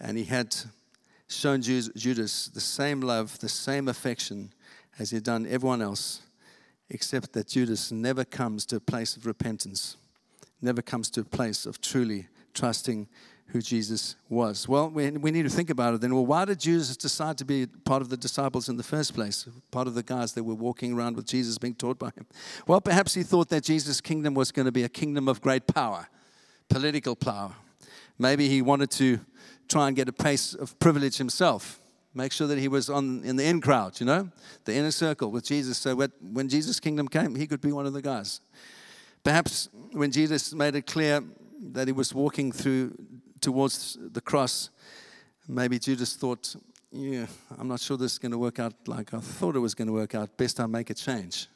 And 0.00 0.18
he 0.18 0.24
had 0.24 0.56
shown 1.28 1.62
Judas 1.62 2.48
the 2.48 2.60
same 2.60 3.02
love, 3.02 3.38
the 3.38 3.48
same 3.48 3.86
affection 3.86 4.52
as 4.98 5.10
he 5.10 5.16
had 5.16 5.24
done 5.24 5.46
everyone 5.46 5.82
else, 5.82 6.22
except 6.88 7.32
that 7.32 7.48
Judas 7.48 7.92
never 7.92 8.24
comes 8.24 8.64
to 8.66 8.76
a 8.76 8.80
place 8.80 9.16
of 9.16 9.26
repentance, 9.26 9.96
never 10.62 10.82
comes 10.82 11.10
to 11.10 11.20
a 11.20 11.24
place 11.24 11.66
of 11.66 11.80
truly 11.80 12.28
trusting 12.54 13.08
who 13.48 13.62
Jesus 13.62 14.16
was. 14.28 14.68
Well, 14.68 14.90
we, 14.90 15.10
we 15.10 15.30
need 15.30 15.44
to 15.44 15.50
think 15.50 15.70
about 15.70 15.94
it 15.94 16.00
then. 16.00 16.14
Well, 16.14 16.26
why 16.26 16.44
did 16.44 16.60
Judas 16.60 16.96
decide 16.96 17.38
to 17.38 17.44
be 17.44 17.66
part 17.66 18.02
of 18.02 18.08
the 18.08 18.16
disciples 18.16 18.68
in 18.68 18.76
the 18.76 18.82
first 18.82 19.14
place? 19.14 19.46
Part 19.70 19.86
of 19.86 19.94
the 19.94 20.02
guys 20.02 20.32
that 20.32 20.42
were 20.42 20.54
walking 20.54 20.94
around 20.94 21.16
with 21.16 21.26
Jesus 21.26 21.56
being 21.58 21.74
taught 21.74 21.98
by 21.98 22.08
him? 22.08 22.26
Well, 22.66 22.80
perhaps 22.80 23.14
he 23.14 23.22
thought 23.22 23.48
that 23.50 23.62
Jesus' 23.62 24.00
kingdom 24.00 24.34
was 24.34 24.50
going 24.50 24.66
to 24.66 24.72
be 24.72 24.82
a 24.82 24.88
kingdom 24.88 25.28
of 25.28 25.40
great 25.40 25.66
power, 25.66 26.08
political 26.68 27.14
power. 27.14 27.52
Maybe 28.18 28.48
he 28.48 28.62
wanted 28.62 28.90
to 28.92 29.20
try 29.68 29.88
and 29.88 29.96
get 29.96 30.08
a 30.08 30.12
place 30.12 30.54
of 30.54 30.78
privilege 30.78 31.18
himself 31.18 31.78
make 32.16 32.32
sure 32.32 32.46
that 32.46 32.58
he 32.58 32.66
was 32.66 32.88
on 32.88 33.22
in 33.24 33.36
the 33.36 33.44
in 33.44 33.60
crowd, 33.60 34.00
you 34.00 34.06
know, 34.06 34.28
the 34.64 34.74
inner 34.74 34.90
circle 34.90 35.30
with 35.30 35.44
Jesus. 35.44 35.76
So 35.78 35.94
when 36.32 36.48
Jesus' 36.48 36.80
kingdom 36.80 37.08
came, 37.08 37.34
he 37.34 37.46
could 37.46 37.60
be 37.60 37.72
one 37.72 37.86
of 37.86 37.92
the 37.92 38.02
guys. 38.02 38.40
Perhaps 39.22 39.68
when 39.92 40.10
Jesus 40.10 40.54
made 40.54 40.74
it 40.74 40.86
clear 40.86 41.22
that 41.72 41.86
he 41.86 41.92
was 41.92 42.14
walking 42.14 42.52
through 42.52 42.96
towards 43.40 43.98
the 44.00 44.20
cross, 44.20 44.70
maybe 45.46 45.78
Judas 45.78 46.16
thought, 46.16 46.56
yeah, 46.90 47.26
I'm 47.58 47.68
not 47.68 47.80
sure 47.80 47.96
this 47.98 48.12
is 48.12 48.18
going 48.18 48.32
to 48.32 48.38
work 48.38 48.58
out 48.58 48.72
like 48.86 49.12
I 49.12 49.20
thought 49.20 49.54
it 49.54 49.60
was 49.60 49.74
going 49.74 49.88
to 49.88 49.92
work 49.92 50.14
out. 50.14 50.36
Best 50.36 50.58
I 50.58 50.66
make 50.66 50.88
a 50.90 50.94
change. 50.94 51.48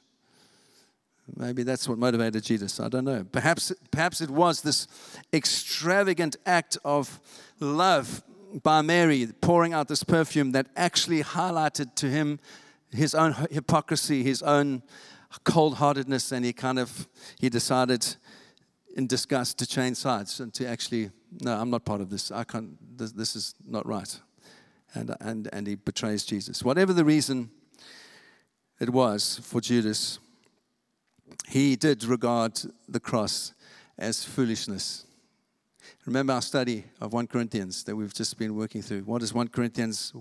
Maybe 1.36 1.62
that's 1.62 1.88
what 1.88 1.96
motivated 1.96 2.42
Judas. 2.42 2.80
I 2.80 2.88
don't 2.88 3.04
know. 3.04 3.24
Perhaps, 3.24 3.72
perhaps 3.90 4.20
it 4.20 4.30
was 4.30 4.62
this 4.62 4.88
extravagant 5.32 6.36
act 6.44 6.76
of 6.84 7.20
love 7.60 8.22
by 8.62 8.82
Mary 8.82 9.28
pouring 9.40 9.72
out 9.72 9.88
this 9.88 10.02
perfume 10.02 10.52
that 10.52 10.66
actually 10.76 11.22
highlighted 11.22 11.94
to 11.96 12.08
him 12.08 12.40
his 12.90 13.14
own 13.14 13.34
hypocrisy, 13.50 14.22
his 14.22 14.42
own 14.42 14.82
cold 15.44 15.76
heartedness, 15.76 16.32
and 16.32 16.44
he 16.44 16.52
kind 16.52 16.78
of 16.78 17.08
he 17.38 17.48
decided 17.48 18.16
in 18.96 19.06
disgust 19.06 19.58
to 19.58 19.66
change 19.66 19.96
sides 19.96 20.40
and 20.40 20.52
to 20.54 20.66
actually 20.66 21.10
no, 21.40 21.56
I'm 21.56 21.70
not 21.70 21.84
part 21.84 22.00
of 22.00 22.10
this. 22.10 22.30
I 22.30 22.44
can't. 22.44 22.76
This, 22.98 23.12
this 23.12 23.36
is 23.36 23.54
not 23.66 23.86
right, 23.86 24.20
and 24.94 25.14
and 25.20 25.48
and 25.52 25.66
he 25.66 25.76
betrays 25.76 26.24
Jesus. 26.24 26.64
Whatever 26.64 26.92
the 26.92 27.04
reason 27.04 27.50
it 28.80 28.90
was 28.90 29.40
for 29.42 29.60
Judas, 29.60 30.18
he 31.48 31.76
did 31.76 32.04
regard 32.04 32.60
the 32.88 33.00
cross 33.00 33.52
as 33.98 34.24
foolishness. 34.24 35.04
Remember 36.06 36.32
our 36.32 36.42
study 36.42 36.84
of 37.00 37.12
1 37.12 37.26
Corinthians 37.26 37.84
that 37.84 37.96
we've 37.96 38.14
just 38.14 38.38
been 38.38 38.56
working 38.56 38.82
through. 38.82 39.00
What 39.02 39.20
does 39.20 39.34
1 39.34 39.48
Corinthians 39.48 40.12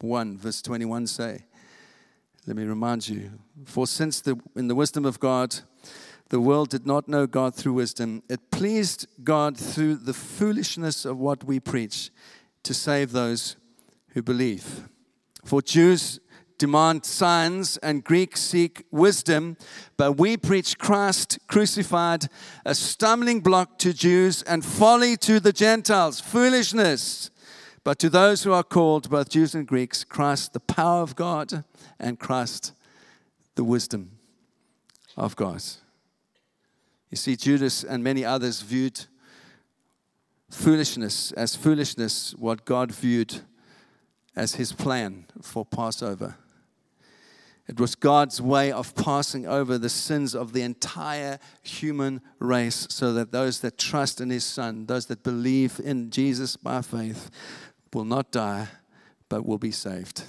1, 0.00 0.38
verse 0.38 0.62
21 0.62 1.06
say? 1.06 1.44
Let 2.46 2.56
me 2.56 2.64
remind 2.64 3.08
you. 3.08 3.32
For 3.64 3.86
since 3.86 4.20
the, 4.20 4.38
in 4.56 4.68
the 4.68 4.74
wisdom 4.74 5.04
of 5.04 5.20
God, 5.20 5.56
the 6.30 6.40
world 6.40 6.70
did 6.70 6.86
not 6.86 7.08
know 7.08 7.26
God 7.26 7.54
through 7.54 7.74
wisdom, 7.74 8.22
it 8.28 8.50
pleased 8.50 9.06
God 9.24 9.56
through 9.56 9.96
the 9.96 10.14
foolishness 10.14 11.04
of 11.04 11.18
what 11.18 11.44
we 11.44 11.60
preach 11.60 12.10
to 12.62 12.72
save 12.72 13.12
those 13.12 13.56
who 14.10 14.22
believe. 14.22 14.88
For 15.44 15.60
Jews 15.60 16.20
demand 16.60 17.06
signs 17.06 17.78
and 17.78 18.04
Greeks 18.04 18.40
seek 18.40 18.84
wisdom, 18.90 19.56
but 19.96 20.12
we 20.12 20.36
preach 20.36 20.78
Christ 20.78 21.38
crucified, 21.48 22.28
a 22.66 22.74
stumbling 22.74 23.40
block 23.40 23.78
to 23.78 23.94
Jews 23.94 24.42
and 24.42 24.62
folly 24.62 25.16
to 25.16 25.40
the 25.40 25.54
Gentiles, 25.54 26.20
foolishness. 26.20 27.30
But 27.82 27.98
to 28.00 28.10
those 28.10 28.44
who 28.44 28.52
are 28.52 28.62
called, 28.62 29.08
both 29.08 29.30
Jews 29.30 29.54
and 29.54 29.66
Greeks, 29.66 30.04
Christ, 30.04 30.52
the 30.52 30.60
power 30.60 31.00
of 31.00 31.16
God, 31.16 31.64
and 31.98 32.20
Christ, 32.20 32.72
the 33.54 33.64
wisdom 33.64 34.18
of 35.16 35.34
God. 35.36 35.62
You 37.08 37.16
see, 37.16 37.36
Judas 37.36 37.82
and 37.82 38.04
many 38.04 38.22
others 38.22 38.60
viewed 38.60 39.06
foolishness 40.50 41.32
as 41.32 41.56
foolishness, 41.56 42.34
what 42.34 42.66
God 42.66 42.92
viewed 42.92 43.40
as 44.36 44.56
his 44.56 44.72
plan 44.72 45.24
for 45.40 45.64
Passover. 45.64 46.36
It 47.70 47.78
was 47.78 47.94
God's 47.94 48.42
way 48.42 48.72
of 48.72 48.96
passing 48.96 49.46
over 49.46 49.78
the 49.78 49.88
sins 49.88 50.34
of 50.34 50.52
the 50.52 50.62
entire 50.62 51.38
human 51.62 52.20
race 52.40 52.88
so 52.90 53.12
that 53.12 53.30
those 53.30 53.60
that 53.60 53.78
trust 53.78 54.20
in 54.20 54.28
His 54.28 54.42
Son, 54.42 54.86
those 54.86 55.06
that 55.06 55.22
believe 55.22 55.80
in 55.84 56.10
Jesus 56.10 56.56
by 56.56 56.82
faith, 56.82 57.30
will 57.94 58.04
not 58.04 58.32
die 58.32 58.66
but 59.28 59.46
will 59.46 59.56
be 59.56 59.70
saved. 59.70 60.24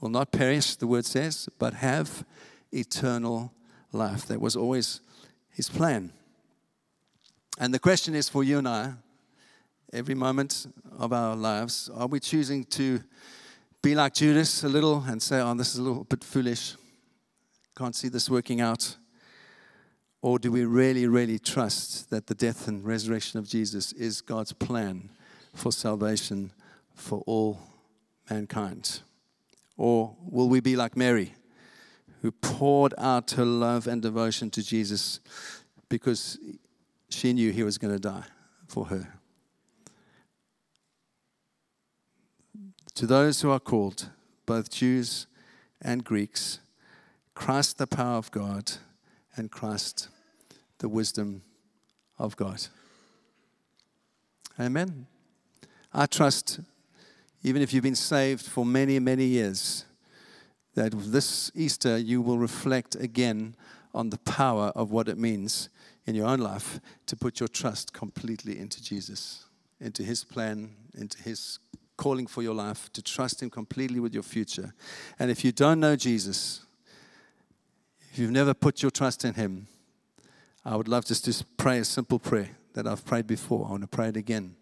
Will 0.00 0.08
not 0.08 0.32
perish, 0.32 0.74
the 0.74 0.88
word 0.88 1.04
says, 1.04 1.48
but 1.60 1.74
have 1.74 2.24
eternal 2.72 3.52
life. 3.92 4.26
That 4.26 4.40
was 4.40 4.56
always 4.56 5.00
his 5.48 5.68
plan. 5.68 6.10
And 7.60 7.72
the 7.72 7.78
question 7.78 8.16
is 8.16 8.28
for 8.28 8.42
you 8.42 8.58
and 8.58 8.66
I, 8.66 8.94
every 9.92 10.16
moment 10.16 10.66
of 10.98 11.12
our 11.12 11.36
lives, 11.36 11.88
are 11.94 12.08
we 12.08 12.18
choosing 12.18 12.64
to 12.64 13.00
be 13.82 13.96
like 13.96 14.14
Judas 14.14 14.62
a 14.62 14.68
little 14.68 15.02
and 15.08 15.20
say, 15.20 15.40
oh, 15.40 15.54
this 15.54 15.72
is 15.72 15.78
a 15.78 15.82
little 15.82 16.04
bit 16.04 16.22
foolish? 16.22 16.76
Can't 17.76 17.96
see 17.96 18.08
this 18.08 18.30
working 18.30 18.60
out. 18.60 18.96
Or 20.20 20.38
do 20.38 20.52
we 20.52 20.64
really, 20.64 21.08
really 21.08 21.40
trust 21.40 22.08
that 22.10 22.28
the 22.28 22.34
death 22.34 22.68
and 22.68 22.84
resurrection 22.84 23.40
of 23.40 23.48
Jesus 23.48 23.92
is 23.92 24.20
God's 24.20 24.52
plan 24.52 25.10
for 25.52 25.72
salvation 25.72 26.52
for 26.94 27.24
all 27.26 27.58
mankind? 28.30 29.00
Or 29.76 30.14
will 30.20 30.48
we 30.48 30.60
be 30.60 30.76
like 30.76 30.96
Mary, 30.96 31.34
who 32.20 32.30
poured 32.30 32.94
out 32.98 33.32
her 33.32 33.44
love 33.44 33.88
and 33.88 34.00
devotion 34.00 34.48
to 34.50 34.62
Jesus 34.62 35.18
because 35.88 36.38
she 37.08 37.32
knew 37.32 37.50
he 37.50 37.64
was 37.64 37.78
going 37.78 37.92
to 37.92 37.98
die 38.00 38.24
for 38.68 38.86
her? 38.86 39.21
To 42.96 43.06
those 43.06 43.40
who 43.40 43.50
are 43.50 43.60
called, 43.60 44.10
both 44.44 44.70
Jews 44.70 45.26
and 45.80 46.04
Greeks, 46.04 46.60
Christ 47.34 47.78
the 47.78 47.86
power 47.86 48.18
of 48.18 48.30
God 48.30 48.72
and 49.34 49.50
Christ 49.50 50.08
the 50.78 50.88
wisdom 50.88 51.42
of 52.18 52.36
God. 52.36 52.66
Amen. 54.60 55.06
I 55.94 56.04
trust, 56.04 56.60
even 57.42 57.62
if 57.62 57.72
you've 57.72 57.82
been 57.82 57.94
saved 57.94 58.44
for 58.44 58.66
many, 58.66 58.98
many 58.98 59.24
years, 59.24 59.86
that 60.74 60.92
this 60.92 61.50
Easter 61.54 61.96
you 61.96 62.20
will 62.20 62.38
reflect 62.38 62.94
again 62.94 63.54
on 63.94 64.10
the 64.10 64.18
power 64.18 64.70
of 64.74 64.90
what 64.90 65.08
it 65.08 65.16
means 65.16 65.70
in 66.06 66.14
your 66.14 66.26
own 66.26 66.40
life 66.40 66.78
to 67.06 67.16
put 67.16 67.40
your 67.40 67.48
trust 67.48 67.94
completely 67.94 68.58
into 68.58 68.82
Jesus, 68.82 69.46
into 69.80 70.02
His 70.02 70.24
plan, 70.24 70.74
into 70.94 71.22
His 71.22 71.58
calling 72.02 72.26
for 72.26 72.42
your 72.42 72.54
life, 72.54 72.92
to 72.92 73.00
trust 73.00 73.40
Him 73.40 73.48
completely 73.48 74.00
with 74.00 74.12
your 74.12 74.24
future. 74.24 74.74
And 75.20 75.30
if 75.30 75.44
you 75.44 75.52
don't 75.52 75.78
know 75.78 75.94
Jesus, 75.94 76.64
if 78.10 78.18
you've 78.18 78.32
never 78.32 78.54
put 78.54 78.82
your 78.82 78.90
trust 78.90 79.24
in 79.24 79.34
Him, 79.34 79.68
I 80.64 80.74
would 80.74 80.88
love 80.88 81.04
just 81.04 81.24
to 81.26 81.44
pray 81.56 81.78
a 81.78 81.84
simple 81.84 82.18
prayer 82.18 82.50
that 82.74 82.88
I've 82.88 83.04
prayed 83.04 83.28
before. 83.28 83.66
I 83.68 83.70
want 83.70 83.82
to 83.82 83.86
pray 83.86 84.08
it 84.08 84.16
again. 84.16 84.56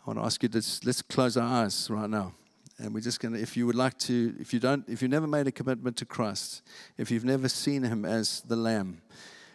I 0.00 0.04
want 0.06 0.20
to 0.20 0.24
ask 0.24 0.42
you 0.42 0.48
to 0.48 0.62
let's 0.86 1.02
close 1.02 1.36
our 1.36 1.64
eyes 1.64 1.90
right 1.90 2.08
now. 2.08 2.32
And 2.78 2.94
we're 2.94 3.00
just 3.00 3.20
going 3.20 3.34
to, 3.34 3.40
if 3.40 3.54
you 3.54 3.66
would 3.66 3.76
like 3.76 3.98
to, 3.98 4.34
if 4.40 4.54
you 4.54 4.60
don't, 4.60 4.88
if 4.88 5.02
you've 5.02 5.10
never 5.10 5.26
made 5.26 5.46
a 5.46 5.52
commitment 5.52 5.98
to 5.98 6.06
Christ, 6.06 6.62
if 6.96 7.10
you've 7.10 7.26
never 7.26 7.48
seen 7.48 7.82
Him 7.82 8.06
as 8.06 8.40
the 8.40 8.56
Lamb 8.56 9.02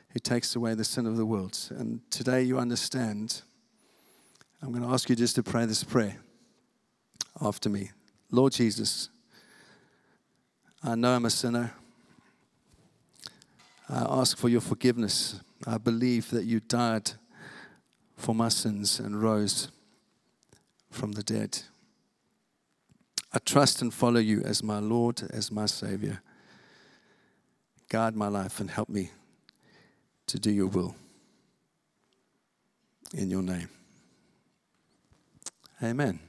who 0.10 0.20
takes 0.20 0.56
away 0.56 0.76
the 0.76 0.84
sin 0.84 1.08
of 1.08 1.18
the 1.18 1.26
world, 1.26 1.58
and 1.72 2.02
today 2.12 2.44
you 2.44 2.60
understand, 2.60 3.42
I'm 4.62 4.72
going 4.72 4.84
to 4.84 4.90
ask 4.90 5.10
you 5.10 5.16
just 5.16 5.36
to 5.36 5.44
pray 5.44 5.66
this 5.66 5.84
prayer 5.84 6.18
after 7.42 7.70
me. 7.70 7.92
Lord 8.30 8.52
Jesus, 8.52 9.10
I 10.84 10.96
know 10.96 11.16
I'm 11.16 11.26
a 11.26 11.30
sinner. 11.30 11.74
I 13.88 14.06
ask 14.10 14.38
for 14.38 14.50
your 14.50 14.62
forgiveness. 14.62 15.40
I 15.66 15.78
believe 15.78 16.30
that 16.32 16.44
you 16.44 16.60
died 16.60 17.12
for 18.18 18.36
my 18.36 18.50
sins 18.50 19.00
and 19.00 19.22
rose 19.22 19.70
from 20.92 21.14
the 21.14 21.24
dead. 21.24 21.60
I 23.34 23.40
trust 23.40 23.82
and 23.82 23.94
follow 23.94 24.20
you 24.20 24.42
as 24.42 24.62
my 24.62 24.80
Lord, 24.80 25.22
as 25.32 25.52
my 25.52 25.68
Savior. 25.68 26.22
Guide 27.88 28.16
my 28.16 28.28
life 28.28 28.60
and 28.60 28.70
help 28.70 28.90
me 28.90 29.12
to 30.28 30.38
do 30.38 30.52
your 30.52 30.68
will. 30.68 30.96
In 33.14 33.32
your 33.32 33.42
name. 33.42 33.70
Amen. 35.82 36.29